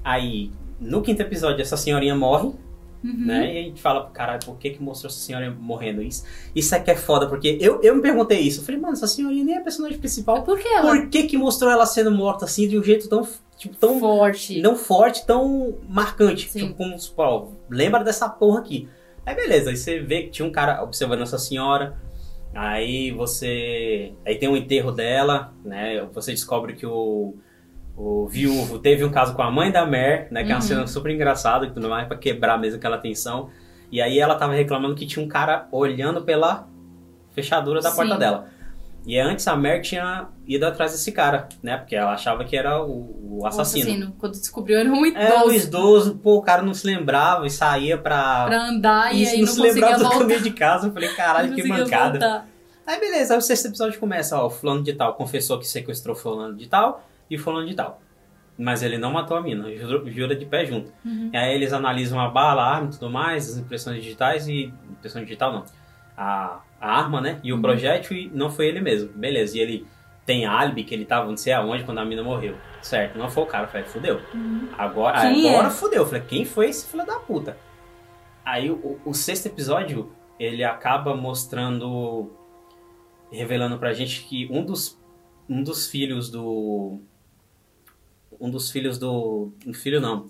[0.03, 2.51] aí no quinto episódio essa senhorinha morre,
[3.03, 3.25] Uhum.
[3.27, 3.53] né?
[3.53, 6.01] E a gente fala, caralho, por que que mostrou essa senhorinha morrendo?
[6.01, 8.61] Isso, isso aqui é foda, porque eu, eu me perguntei isso.
[8.61, 10.41] Eu falei, mano, essa senhorinha nem é a personagem principal.
[10.41, 13.27] Por que ela Por que que mostrou ela sendo morta assim, de um jeito tão,
[13.57, 14.59] tipo, tão forte?
[14.59, 16.49] não forte, tão marcante.
[16.49, 16.59] Sim.
[16.67, 18.89] Tipo, como, ó, lembra dessa porra aqui.
[19.25, 21.95] Aí beleza, aí você vê que tinha um cara observando essa senhora.
[22.53, 24.13] Aí você.
[24.25, 26.07] Aí tem um enterro dela, né?
[26.13, 27.35] Você descobre que o,
[27.97, 30.43] o viúvo teve um caso com a mãe da Mer, né?
[30.43, 30.67] Que é uma Uhum.
[30.67, 33.49] cena super engraçada, que tudo mais pra quebrar mesmo aquela tensão.
[33.91, 36.67] E aí ela tava reclamando que tinha um cara olhando pela
[37.31, 38.19] fechadura da porta Sim.
[38.19, 38.47] dela.
[39.05, 41.77] E antes a Mer tinha ido atrás desse cara, né?
[41.77, 44.13] Porque ela achava que era o, o O assassino.
[44.17, 45.55] Quando descobriu, era um É, idoso.
[45.55, 48.45] idoso, pô, o cara não se lembrava e saía pra.
[48.45, 50.17] Pra andar e Isso, aí não não, se lembrava do voltar.
[50.19, 50.87] caminho de casa.
[50.87, 52.19] Eu falei, caralho, que mancada.
[52.19, 52.47] voltar.
[52.87, 56.15] Aí beleza, aí o sexto episódio começa, ó, o fulano de tal confessou que sequestrou
[56.15, 57.99] fulano de tal e fulano de tal.
[58.57, 60.91] Mas ele não matou a mina, jura, jura de pé junto.
[61.03, 61.29] Uhum.
[61.33, 64.71] E aí eles analisam a bala, a arma e tudo mais, as impressões digitais e.
[64.91, 65.63] Impressão digital não.
[66.17, 67.39] A, a arma, né?
[67.43, 67.61] E o Uhum.
[67.61, 69.09] projétil e não foi ele mesmo.
[69.09, 69.87] Beleza, e ele
[70.25, 72.55] tem álibi que ele tava não sei aonde quando a mina morreu.
[72.81, 73.65] Certo, não foi o cara.
[73.65, 74.21] Eu falei, fudeu.
[74.33, 74.69] Uhum.
[74.77, 75.71] Agora, Quem agora é?
[75.71, 76.01] fudeu.
[76.01, 77.57] Eu falei, quem foi esse filho da puta?
[78.43, 82.31] Aí o, o sexto episódio, ele acaba mostrando,
[83.31, 84.99] revelando pra gente que um dos,
[85.49, 86.99] um dos filhos do...
[88.39, 89.51] Um dos filhos do...
[89.65, 90.27] Um filho não.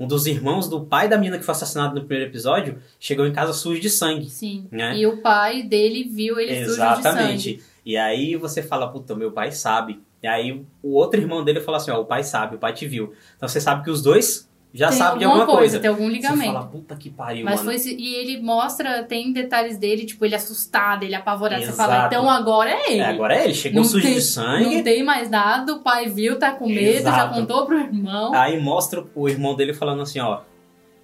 [0.00, 3.32] Um dos irmãos do pai da menina que foi assassinado no primeiro episódio chegou em
[3.32, 4.30] casa sujo de sangue.
[4.30, 4.66] Sim.
[4.70, 4.96] Né?
[4.96, 7.00] E o pai dele viu ele sujo de sangue.
[7.00, 7.62] Exatamente.
[7.84, 10.00] E aí você fala, puta, meu pai sabe.
[10.22, 12.86] E aí o outro irmão dele fala assim, ó, o pai sabe, o pai te
[12.86, 13.12] viu.
[13.36, 15.80] Então você sabe que os dois já tem sabem de alguma alguma coisa.
[15.80, 16.52] Tem algum Você ligamento.
[16.52, 17.78] fala, puta que pariu, Mas mano.
[17.78, 21.62] foi e ele mostra, tem detalhes dele, tipo, ele assustado, ele apavorado.
[21.64, 22.14] Você fala, Exato.
[22.14, 23.00] então agora é ele.
[23.00, 24.76] É, agora é ele, chegou Não sujo tem- de sangue.
[24.76, 27.34] Não tem mais nada, o pai viu, tá com medo, já Exato.
[27.34, 28.32] contou pro irmão.
[28.34, 30.40] Aí mostra o irmão dele falando assim, ó,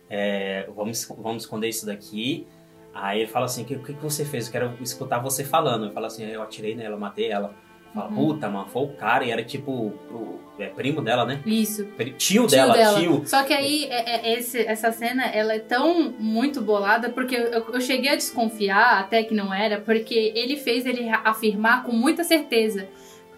[0.09, 2.47] é, vamos, vamos esconder isso daqui.
[2.95, 4.47] Aí ele fala assim, o que, que você fez?
[4.47, 5.85] Eu quero escutar você falando.
[5.85, 7.53] Ele fala assim, eu atirei nela, eu matei ela.
[7.97, 8.15] Fala, Uhum.
[8.15, 11.41] puta, mano, foi o cara e era tipo o, é, primo dela, né?
[11.47, 11.87] Isso.
[11.97, 13.01] Pri- Tio, Tio dela, dela.
[13.01, 13.23] tio.
[13.25, 17.65] Só que aí, é- é- esse- essa cena, ela é tão muito bolada, porque eu,
[17.73, 22.23] eu cheguei a desconfiar, até que não era, porque ele fez ele afirmar com muita
[22.23, 22.87] certeza.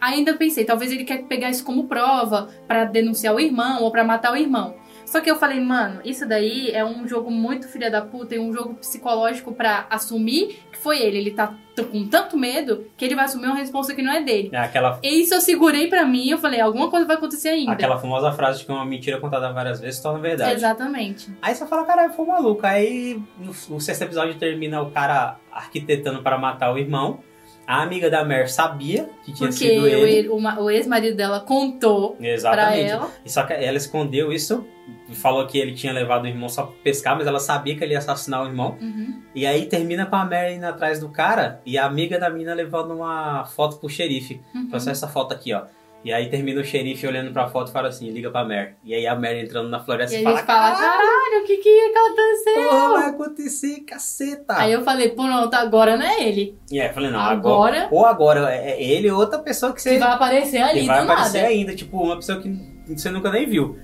[0.01, 4.03] Ainda pensei, talvez ele quer pegar isso como prova pra denunciar o irmão ou pra
[4.05, 4.75] matar o irmão.
[5.09, 8.38] Só que eu falei, mano, isso daí é um jogo muito filha da puta e
[8.38, 11.16] um jogo psicológico pra assumir que foi ele.
[11.16, 11.55] Ele tá
[11.90, 14.51] com tanto medo que ele vai assumir uma resposta que não é dele.
[14.53, 17.73] É aquela, E isso eu segurei pra mim, eu falei, alguma coisa vai acontecer ainda.
[17.73, 20.53] aquela famosa frase de que uma mentira contada várias vezes torna verdade.
[20.53, 21.31] Exatamente.
[21.40, 22.66] Aí você fala, caralho, foi maluco.
[22.66, 27.21] Aí no, no sexto episódio termina o cara arquitetando para matar o irmão.
[27.69, 30.11] A amiga da Mer sabia que tinha Porque sido ele.
[30.11, 32.91] ele- o ma- o ex-marido dela contou pra Exatamente.
[32.91, 33.11] ela.
[33.23, 34.67] E só que ela escondeu isso,
[35.13, 37.93] falou que ele tinha levado o irmão só pra pescar, mas ela sabia que ele
[37.93, 38.79] ia assassinar o irmão.
[38.81, 39.21] Uhum.
[39.35, 42.55] E aí termina com a Mary indo atrás do cara e a amiga da mina
[42.55, 44.41] levando uma foto pro xerife.
[44.55, 44.71] Uhum.
[44.73, 45.65] Assim, essa foto aqui, ó.
[46.05, 48.75] E aí termina o xerife olhando pra foto e fala assim, liga pra Mary.
[48.85, 51.57] E aí a Mary entrando na E floresta e, a fala, fala, caralho, o que
[51.57, 52.69] que aconteceu?
[52.71, 54.55] porra, vai acontecer, caceta.
[54.61, 56.57] Aí eu falei, pronto, agora não é ele.
[56.71, 57.89] E aí eu falei, não, Agora- agora...
[57.91, 59.95] Ou agora é é ele ou outra pessoa que você...
[59.95, 61.49] Que vai aparecer ali que vai aparecer nada.
[61.53, 62.49] ainda, tipo, uma pessoa que
[62.87, 63.77] você nunca nem viu.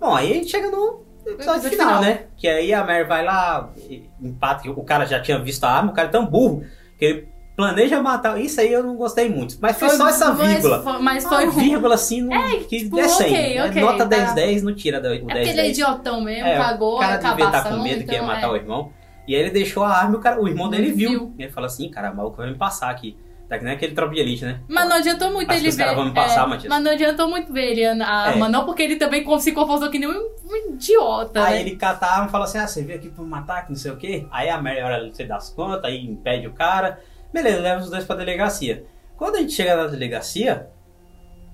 [0.00, 2.02] Bom, aí a gente chega no episódio final, final.
[2.02, 2.24] né?
[2.36, 5.92] Que aí a Mary vai lá, e empata, o cara já tinha visto a arma,
[5.92, 6.64] o cara é tão burro
[6.98, 8.40] que ele planeja matar.
[8.40, 9.56] Isso aí eu não gostei muito.
[9.60, 10.82] Mas foi, só essa mas vírgula.
[10.82, 11.58] foi- Mas foi Uma um...
[11.58, 13.30] vírgula assim, não, que tipo, descende.
[13.34, 14.34] ok, É ok, Nota tá.
[14.34, 15.68] 10-10, não tira o É porque ele é 10-10.
[15.70, 18.26] idiotão mesmo, É, cagou, o cara é devia estar cabação, com medo que ia então,
[18.26, 18.50] matar é.
[18.50, 18.92] o irmão.
[19.26, 21.10] E aí ele deixou a arma e o, cara, o irmão dele Ele viu.
[21.10, 21.34] viu.
[21.38, 23.16] E ele fala assim, cara, maluco vai me passar aqui.
[23.48, 24.60] Tá que nem aquele tropa de elite, né?
[24.66, 25.94] Mas não adiantou muito Acho ele ver.
[25.94, 26.68] vão me passar, é, Matias.
[26.70, 29.98] mas não adiantou muito ver ele a arma, não, porque ele também se comportou que
[29.98, 30.12] nem um,
[30.46, 31.44] um idiota.
[31.44, 31.60] Aí né?
[31.60, 33.70] ele cata a arma e fala assim: Ah, você veio aqui pra me matar, que
[33.70, 34.26] não sei o quê.
[34.30, 36.98] Aí a Mary olha você dá as contas, aí impede o cara.
[37.34, 38.84] Beleza, leva os dois pra delegacia.
[39.16, 40.68] Quando a gente chega na delegacia,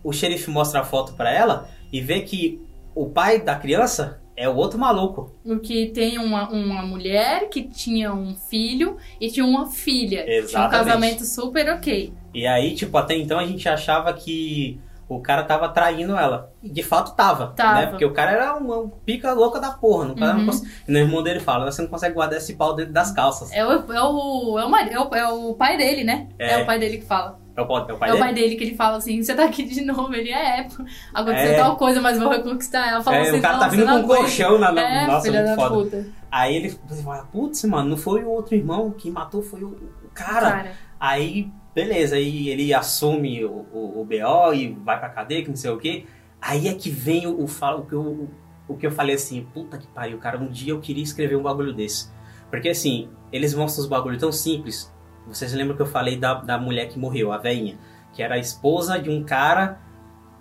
[0.04, 2.60] o xerife mostra a foto pra ela e vê que
[2.94, 5.34] o pai da criança é o outro maluco.
[5.42, 10.22] O que tem uma, uma mulher que tinha um filho e tinha uma filha.
[10.24, 10.84] Tinha um Exatamente.
[10.84, 12.12] casamento super ok.
[12.34, 14.78] E aí, tipo, até então a gente achava que
[15.16, 16.52] o cara tava traindo ela.
[16.62, 17.80] E de fato tava, Tava.
[17.80, 17.86] né?
[17.86, 20.06] Porque o cara era um, um pica louca da porra.
[20.06, 20.38] Não, Uhum.
[20.38, 23.10] não cons- e no irmão dele fala, você não consegue guardar esse pau dentro das
[23.12, 23.50] calças.
[23.52, 26.28] É o, é o, é o, é o, é o pai dele, né?
[26.38, 26.52] É.
[26.52, 26.62] É.
[26.62, 27.38] o pai dele que fala.
[27.56, 28.24] É o, pai- é o pai é o dele?
[28.24, 30.14] pai dele que ele fala assim: você tá aqui de novo.
[30.14, 30.66] Ele é,
[31.12, 31.56] aconteceu É.
[31.56, 32.88] tal coisa, mas vou reconquistar.
[32.88, 35.06] Ela fala É, assim: o cara não, tá vindo com um colchão na, na É,
[35.06, 35.74] nossa, filha da foda.
[35.74, 36.06] puta.
[36.30, 36.70] Aí ele
[37.02, 40.50] fala, putz, mano, não foi o outro irmão que matou, foi o, o cara.
[40.50, 45.48] Cara, Aí, beleza, aí ele assume o, o, o BO e vai pra cadeia, que
[45.48, 46.04] não sei o quê.
[46.40, 48.28] Aí é que vem o, o, o,
[48.68, 51.42] o que eu falei assim, puta que pariu, cara, um dia eu queria escrever um
[51.42, 52.10] bagulho desse.
[52.50, 54.92] Porque assim, eles mostram os bagulhos tão simples.
[55.26, 57.78] Vocês lembram que eu falei da, da mulher que morreu, a velhinha?
[58.12, 59.78] Que era a esposa de um cara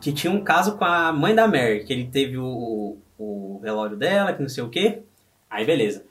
[0.02, 3.96] que tinha um caso com a mãe da Mary, que ele teve o, o, o
[3.96, 5.04] dela, que não sei o quê.
[5.50, 6.06] Aí beleza.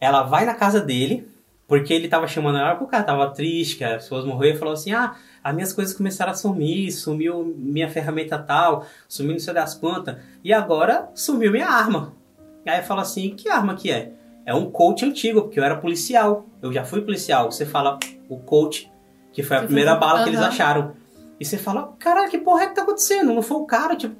[0.00, 1.28] Ela vai na casa dele,
[1.78, 4.58] porque ele tava chamando ela porque o cara tava triste, que as pessoas morreram e
[4.58, 9.38] falou assim: Ah, as minhas coisas começaram a sumir, sumiu minha ferramenta tal, sumiu não
[9.40, 12.12] sei das quantas, e agora sumiu minha arma.
[12.66, 14.12] Aí fala assim: Que arma que é?
[14.44, 16.44] É um coach antigo, porque eu era policial.
[16.60, 17.50] Eu já fui policial.
[17.50, 18.92] Você fala o coach,
[19.32, 20.92] que foi a Que primeira foi- bala que eles acharam.
[21.40, 23.32] E você fala: Caralho, que porra é que tá acontecendo?
[23.32, 24.14] Não foi o cara, tipo.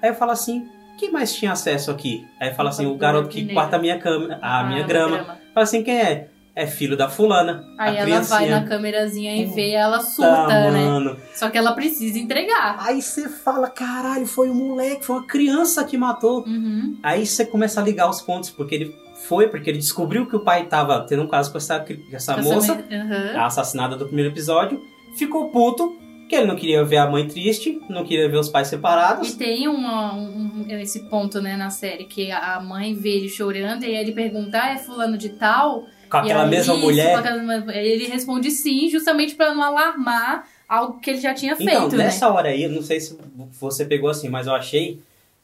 [0.00, 2.24] Aí eu falo assim: Quem mais tinha acesso aqui?
[2.38, 5.18] Aí fala assim: O garoto que corta a minha câmera, a Ah, minha grama.
[5.52, 6.28] Fala assim: Quem é?
[6.54, 7.64] É filho da fulana.
[7.78, 10.84] Aí ela vai na câmerazinha e vê ela Tá, surta, né?
[10.84, 11.16] mano.
[11.34, 12.76] Só que ela precisa entregar.
[12.80, 16.44] Aí você fala, caralho, foi um moleque, foi uma criança que matou.
[16.46, 16.98] Uhum.
[17.02, 20.40] Aí você começa a ligar os pontos, porque ele foi, porque ele descobriu que o
[20.40, 23.40] pai tava tendo um caso com essa, com essa moça, Uhum.
[23.40, 24.78] a assassinada do primeiro episódio,
[25.16, 25.96] ficou puto,
[26.28, 29.34] que ele não queria ver a mãe triste, não queria ver os pais E separados.
[29.34, 33.84] tem uma- um, um- esse ponto, né, na série, que a mãe vê ele chorando
[33.84, 35.84] e aí ele pergunta, ah, é fulano de tal?
[36.12, 37.16] Com aquela aí, mesma isso, mulher.
[37.18, 41.96] aquela- ele responde sim, justamente pra não alarmar algo que ele já tinha Então, feito,
[41.96, 42.04] né?
[42.04, 43.18] nessa hora aí, eu não sei se
[43.60, 45.00] você pegou assim, mas eu achei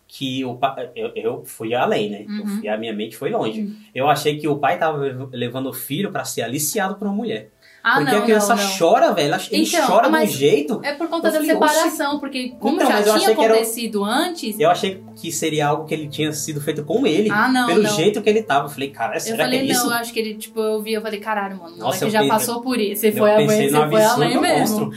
[0.07, 0.89] que o pai.
[0.97, 2.25] Eu, eu fui além, né?
[2.29, 2.47] Uhum.
[2.61, 3.75] fui- a minha mente foi longe.
[3.95, 7.51] Eu achei que o pai tava levando o filho pra ser aliciado por uma mulher.
[7.91, 8.79] Ah, Porque não, a criança não, não.
[8.79, 9.29] chora, velho.
[9.35, 10.81] ela- Ele Então, chora de um jeito.
[10.85, 13.55] É por conta Eu da falei, separação, porque como Então, já eu tinha que era-
[13.55, 14.61] acontecido antes...
[14.61, 17.31] Eu achei que seria algo que ele tinha sido feito com ele.
[17.31, 18.67] Ah, não, pelo jeito que ele tava.
[18.67, 19.87] Eu falei, cara, Eu será falei, que é não, isso?
[19.91, 22.21] eu acho que ele, tipo, eu vi, eu falei, caralho, mano, o Nossa, eu já
[22.21, 23.01] pe- passou por isso.
[23.01, 24.81] Você Eu foi, pensei além, você foi além mesmo.
[24.81, 24.93] monstro.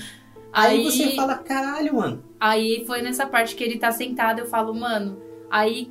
[0.54, 2.24] Aí, Aí, você fala, caralho, mano.
[2.40, 5.18] aí foi nessa parte que ele tá sentado, eu falo, mano,
[5.50, 5.90] aí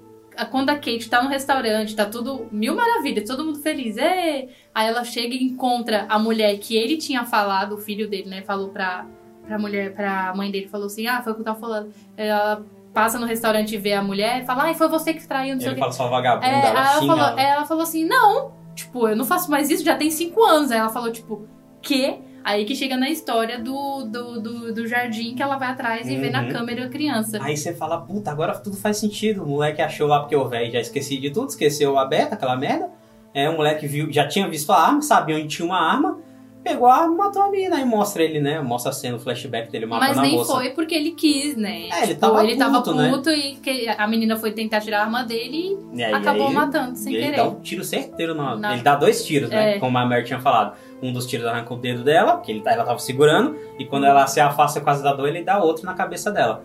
[0.50, 3.96] quando a Kate tá no restaurante, tá tudo mil maravilhas, todo mundo feliz.
[3.96, 4.48] Ê!
[4.74, 8.42] Aí ela chega e encontra a mulher que ele tinha falado, o filho dele, né,
[8.42, 9.04] falou pra,
[9.46, 11.92] pra mulher, pra mãe dele, falou assim: ah, foi o que eu tava falando.
[12.16, 12.62] Ela
[12.94, 15.60] passa no restaurante e vê a mulher e fala, ai, foi você que traiu, não
[15.60, 15.80] sei Ele o quê.
[15.80, 17.40] fala só vagabunda, É, ela ela falou, ela.
[17.40, 20.70] ela falou assim, não, tipo, eu não faço mais isso, já tem cinco anos.
[20.72, 21.46] Aí ela falou, tipo,
[21.82, 22.18] que?
[22.42, 26.16] Aí que chega na história do, do, do, do jardim que ela vai atrás e
[26.16, 26.48] vê na Uhum.
[26.52, 27.38] câmera a criança.
[27.42, 29.42] Aí você fala, puta, agora tudo faz sentido.
[29.42, 32.56] O moleque achou lá, porque o velho já esqueci de tudo, esqueceu a beta, aquela
[32.56, 32.88] merda.
[33.34, 36.18] É, o moleque viu, já tinha visto a arma, sabia onde tinha uma arma,
[36.64, 37.76] pegou a arma e matou a mina.
[37.76, 38.60] Aí mostra ele, né?
[38.60, 40.52] Mostra a cena, o flashback dele matando Mas a nem moça.
[40.54, 41.88] foi porque ele quis, né?
[41.90, 43.08] É, ele Tipo, tava ele tava puto, né?
[43.10, 46.48] puto e que a menina foi tentar tirar a arma dele E e aí, acabou
[46.48, 47.36] aí, matando sem ele querer.
[47.36, 48.56] dá um tiro certeiro na...
[48.56, 49.76] Na- Ele dá dois tiros, né?
[49.76, 49.78] É.
[49.78, 50.76] Como a Mary tinha falado.
[51.02, 54.04] Um dos tiros arranca o dedo dela, que ele, tá- ela tava segurando, e quando
[54.06, 56.62] ela se afasta quase da dor, ele dá outro na cabeça dela.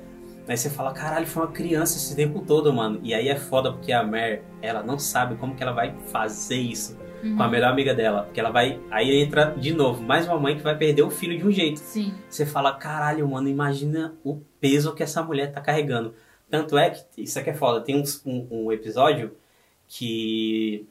[0.48, 3.00] Aí você fala, caralho, foi uma criança esse tempo todo, mano.
[3.02, 6.58] E aí é foda porque a Mary, ela não sabe como que ela vai fazer
[6.58, 7.38] isso Uhum.
[7.38, 8.24] com a melhor amiga dela.
[8.24, 8.80] Porque ela vai.
[8.92, 11.80] Aí entra de novo, mais uma mãe que vai perder o filho de um jeito.
[11.80, 12.14] Sim.
[12.30, 16.14] Você fala, caralho, mano, imagina o peso que essa mulher tá carregando.
[16.52, 19.36] Tanto é que, isso aqui é foda, tem um, um episódio
[19.88, 20.86] que.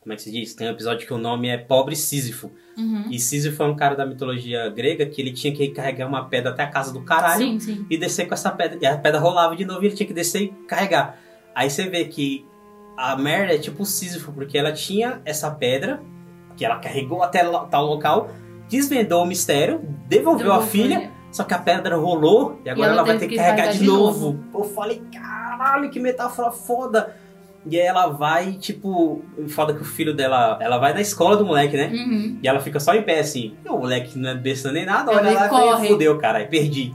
[0.00, 0.54] Como é que se diz?
[0.54, 2.50] Tem um episódio que o nome é Pobre Sísifo.
[2.78, 3.06] Uhum.
[3.10, 6.52] E Sísifo é um cara da mitologia grega que ele tinha que carregar uma pedra
[6.52, 7.86] até a casa do caralho Sim, sim.
[7.90, 8.78] e descer com essa pedra.
[8.80, 11.18] E a pedra rolava de novo e ele tinha que descer e carregar.
[11.54, 12.46] Aí você vê que
[12.96, 16.00] a Mary é tipo Sísifo, porque ela tinha essa pedra,
[16.56, 18.30] que ela carregou até tal local,
[18.68, 21.10] desvendou o mistério, devolveu a filha, ele.
[21.32, 23.80] só que a pedra rolou e agora ela ela, vai ter que carregar carregar de,
[23.80, 24.38] de novo.
[24.54, 27.16] Eu falei, caralho, que metáfora foda.
[27.66, 31.44] E aí ela vai, tipo, foda que o filho dela, ela vai na escola do
[31.44, 31.88] moleque, né?
[31.92, 32.38] Uhum.
[32.42, 33.54] E ela fica só em pé assim.
[33.64, 35.62] E o moleque não é besta nem nada, Ela olha lá e corre.
[35.64, 36.94] fala, fudeu, cara, aí perdi.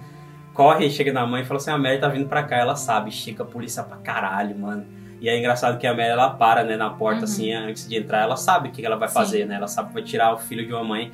[0.54, 2.58] Corre, chega na mãe e fala assim: a Mary tá vindo pra cá.
[2.58, 4.86] Ela sabe, chega a polícia pra caralho, mano.
[5.20, 7.24] E é engraçado que a Mary ela para, né, na porta, Uhum.
[7.26, 8.22] assim, antes de entrar.
[8.24, 9.14] Ela sabe o que ela vai Sim.
[9.16, 9.56] fazer, né?
[9.56, 11.12] Ela sabe que vai tirar o filho de uma mãe.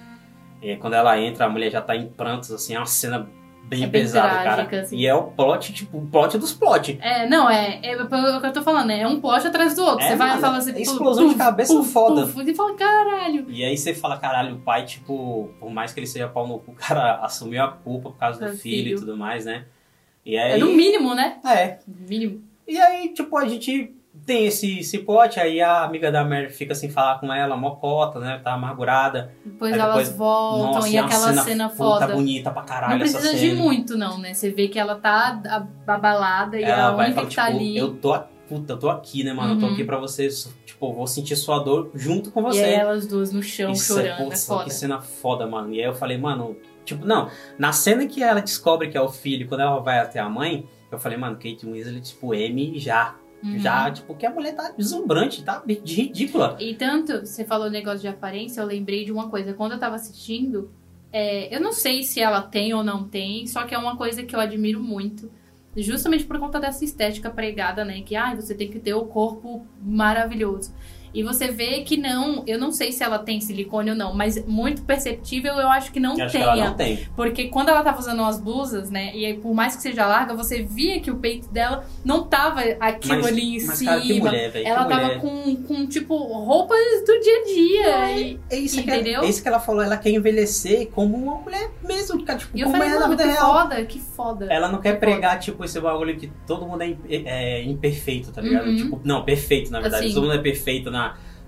[0.62, 3.28] E aí, quando ela entra, a mulher já tá em prantos, assim, é uma cena
[3.70, 4.82] bem É bem pesada, trágica, cara.
[4.84, 4.98] assim.
[4.98, 6.98] E é o plot, tipo, o plot dos plot.
[7.02, 8.08] É, não, é, é, é o
[8.42, 8.90] que eu tô falando?
[8.92, 10.04] É um plot atrás do outro.
[10.04, 12.26] É, você vai e fala assim, é puf, explosão de puf, cabeça puf, foda.
[12.28, 13.46] puf, e fala, caralho.
[13.50, 16.60] E aí você fala, caralho, o pai, tipo, por mais que ele seja pau no
[16.60, 18.98] cu, o cara assumiu a culpa por causa do Do filho, filho.
[18.98, 19.66] e tudo mais, né?
[20.26, 20.54] E aí.
[20.54, 21.38] É no mínimo, né?
[21.46, 21.78] É.
[21.88, 22.42] No mínimo.
[22.68, 23.96] E aí, tipo, a gente
[24.30, 28.20] tem esse, esse plot, aí a amiga da Mary fica sem falar com ela, mocota,
[28.20, 28.40] né?
[28.44, 29.34] Tá amargurada.
[29.44, 32.08] Depois Aí elas depois- voltam Nossa, e é aquela cena, puta foda.
[32.14, 33.62] bonita pra caralho Não precisa de cena.
[33.62, 34.34] muito, não, né?
[34.36, 35.42] Você vê que ela tá
[35.88, 37.78] abalada e Ela a vai e única fala, que tipo, tá ali.
[37.78, 39.54] eu tô, puta, eu tô aqui, né, mano?
[39.56, 39.74] Eu tô Uhum.
[39.74, 40.28] aqui pra você,
[40.66, 42.64] tipo, vou sentir sua dor junto com E você.
[42.64, 44.64] aí elas duas no chão Isso chorando, é, putz, foda.
[44.66, 45.74] Que cena foda, mano.
[45.74, 46.56] E aí eu falei, mano,
[46.86, 47.30] tipo, não.
[47.58, 50.68] Na cena que ela descobre que é o filho, quando ela vai até a mãe,
[50.92, 53.16] eu falei, mano, Kate Winslet, tipo, M já.
[53.44, 53.58] Uhum.
[53.60, 56.58] Já, tipo, que a mulher tá deslumbrante, tá de ridícula.
[56.60, 59.54] E tanto, você falou negócio de aparência, eu lembrei de uma coisa.
[59.54, 60.72] Quando eu tava assistindo,
[61.12, 64.24] é, eu não sei se ela tem ou não tem, só que é uma coisa
[64.24, 65.32] que eu admiro muito.
[65.76, 68.02] Justamente por conta dessa estética pregada, né?
[68.02, 70.74] Que, ah, você tem que ter o corpo maravilhoso.
[71.14, 74.44] E você vê que não, eu não sei se ela tem silicone ou não, mas
[74.46, 76.52] muito perceptível eu acho que não Eu acho que tenha.
[76.54, 77.00] ela não tem.
[77.16, 79.12] Porque quando ela tava usando as blusas, né?
[79.16, 82.62] E aí, por mais que seja larga, você via que o peito dela não tava
[82.80, 83.92] aquilo Mas, ali em mas cima.
[83.92, 84.68] cara, que mulher, velho.
[84.68, 85.20] ela que tava mulher.
[85.22, 88.20] com, com, tipo, roupas do dia a dia.
[88.22, 89.22] E, É isso, que, Entendeu?
[89.24, 92.62] é isso que ela falou, ela quer envelhecer como uma mulher mesmo, cara, tipo, e
[92.62, 93.54] eu como falei, é na vida que real.
[93.54, 94.46] foda, que foda.
[94.50, 98.42] Ela não quer Que pregar, tipo, esse bagulho que todo mundo é, é imperfeito, tá
[98.42, 98.68] ligado?
[98.68, 98.76] Uhum.
[98.76, 100.06] Tipo, não, perfeito, na verdade.
[100.06, 100.14] Assim.
[100.14, 100.99] Todo mundo é perfeito na,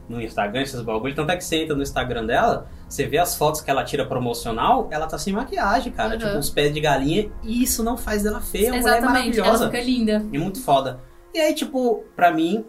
[0.10, 1.16] no Instagram, esses bagulhos.
[1.16, 4.06] Tanto é que você entra no Instagram dela, você vê as fotos que ela tira
[4.06, 6.14] promocional, ela tá sem maquiagem, cara.
[6.14, 6.20] Uhum.
[6.20, 7.32] Tipo, uns pés de galinha.
[7.44, 9.72] E isso não faz dela feia, é uma mulher Exatamente, ela maravilhosa.
[9.72, 10.26] fica linda.
[10.34, 11.00] E muito foda.
[11.34, 12.66] E aí, tipo, pra mim,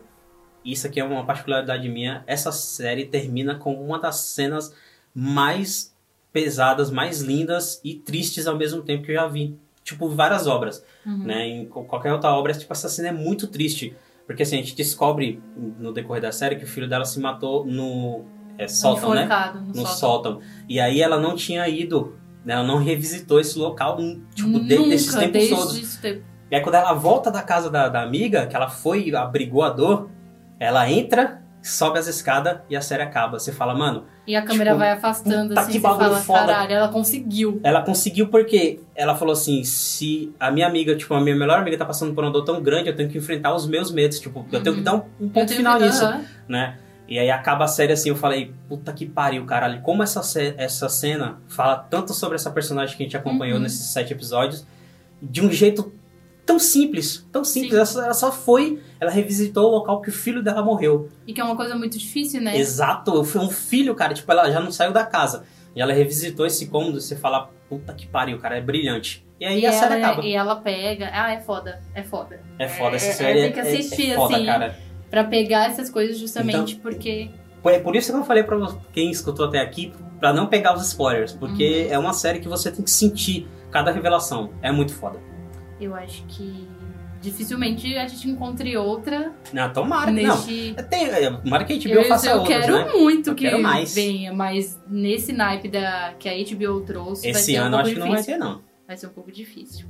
[0.64, 4.72] isso aqui é uma particularidade minha, essa série termina com uma das cenas
[5.14, 5.92] mais
[6.32, 9.58] pesadas, mais lindas e tristes ao mesmo tempo que eu já vi.
[9.84, 11.24] Tipo, várias obras, Uhum.
[11.24, 11.46] né?
[11.48, 13.96] Em qualquer outra obra, tipo, essa cena é muito triste.
[14.26, 15.42] Porque assim, a gente descobre
[15.78, 18.24] no decorrer da série que o filho dela se matou no
[18.56, 19.26] é, sótão, né?
[19.54, 19.86] No, No sótão.
[19.86, 20.40] sótão.
[20.68, 22.54] E aí ela não tinha ido, né?
[22.54, 23.96] Ela não revisitou esse local,
[24.34, 25.76] tipo, de- Nunca, desses tempos desde todos.
[25.78, 26.24] esse tempo.
[26.50, 29.62] E aí quando ela volta da casa da, da amiga, que ela foi e abrigou
[29.62, 30.08] a dor,
[30.60, 33.38] ela entra, sobe as escadas e a série acaba.
[33.38, 36.38] Você fala, mano, E a câmera Tipo, vai afastando, puta, assim, que você fala, foda.
[36.40, 37.60] caralho, ela conseguiu.
[37.62, 41.76] ela conseguiu porque ela falou assim, se a minha amiga, tipo, a minha melhor amiga
[41.78, 44.44] tá passando por uma dor tão grande, eu tenho que enfrentar os meus medos, tipo,
[44.52, 44.84] eu tenho que Uhum.
[44.84, 46.24] dar um, um ponto final nisso, Aham.
[46.48, 46.78] né?
[47.08, 50.20] E aí acaba a série assim, eu falei, puta que pariu, caralho, como essa,
[50.56, 53.62] essa cena fala tanto sobre essa personagem que a gente acompanhou Uhum.
[53.62, 54.66] nesses sete episódios,
[55.20, 55.92] de um jeito
[56.44, 57.76] tão simples, tão simples, Sim.
[57.76, 61.08] ela, só- ela só foi, ela revisitou o local que o filho dela morreu.
[61.26, 62.56] E que é uma coisa muito difícil, né?
[62.56, 65.44] Exato, foi um filho, cara, tipo, ela já não saiu da casa.
[65.74, 69.24] E ela revisitou esse cômodo, você fala, puta que pariu, cara, é brilhante.
[69.40, 70.26] E aí E a série ela, acaba.
[70.26, 71.10] e ela pega.
[71.12, 71.80] Ah, é foda.
[71.94, 72.40] É foda.
[72.58, 73.40] É foda essa é- série.
[73.42, 74.46] tem que é- é- assistir, é foda, assim.
[74.46, 74.76] cara.
[75.10, 77.30] Pra pegar essas coisas justamente Então- porque.
[77.64, 78.56] É por isso que eu falei pra
[78.92, 81.92] quem escutou até aqui, pra não pegar os spoilers, porque Uhum.
[81.94, 84.50] é uma série que você tem que sentir cada revelação.
[84.60, 85.18] É muito foda.
[85.82, 86.68] Eu acho que
[87.20, 90.74] dificilmente a gente encontre outra Não, tomara neste.
[90.76, 90.84] não.
[90.84, 92.92] Tem, é, tomara que a HBO Eu, faça eu outras, quero né?
[92.92, 93.94] muito Eu que quero mais.
[93.94, 97.94] venha, mas nesse naipe da, que a HBO trouxe, Esse ser um ano pouco acho
[97.94, 98.38] que não vai difícil.
[98.38, 98.62] ter, não.
[98.86, 99.86] Vai ser um pouco difícil.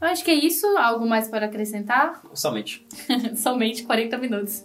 [0.00, 0.66] Eu acho que é isso.
[0.78, 2.22] Algo mais para acrescentar?
[2.32, 2.86] Somente.
[3.36, 4.64] Somente 40 minutos.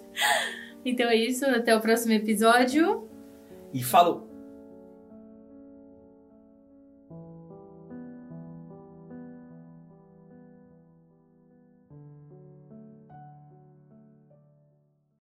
[0.86, 1.46] Então é isso.
[1.46, 3.08] Até o próximo episódio.
[3.74, 4.30] E falo.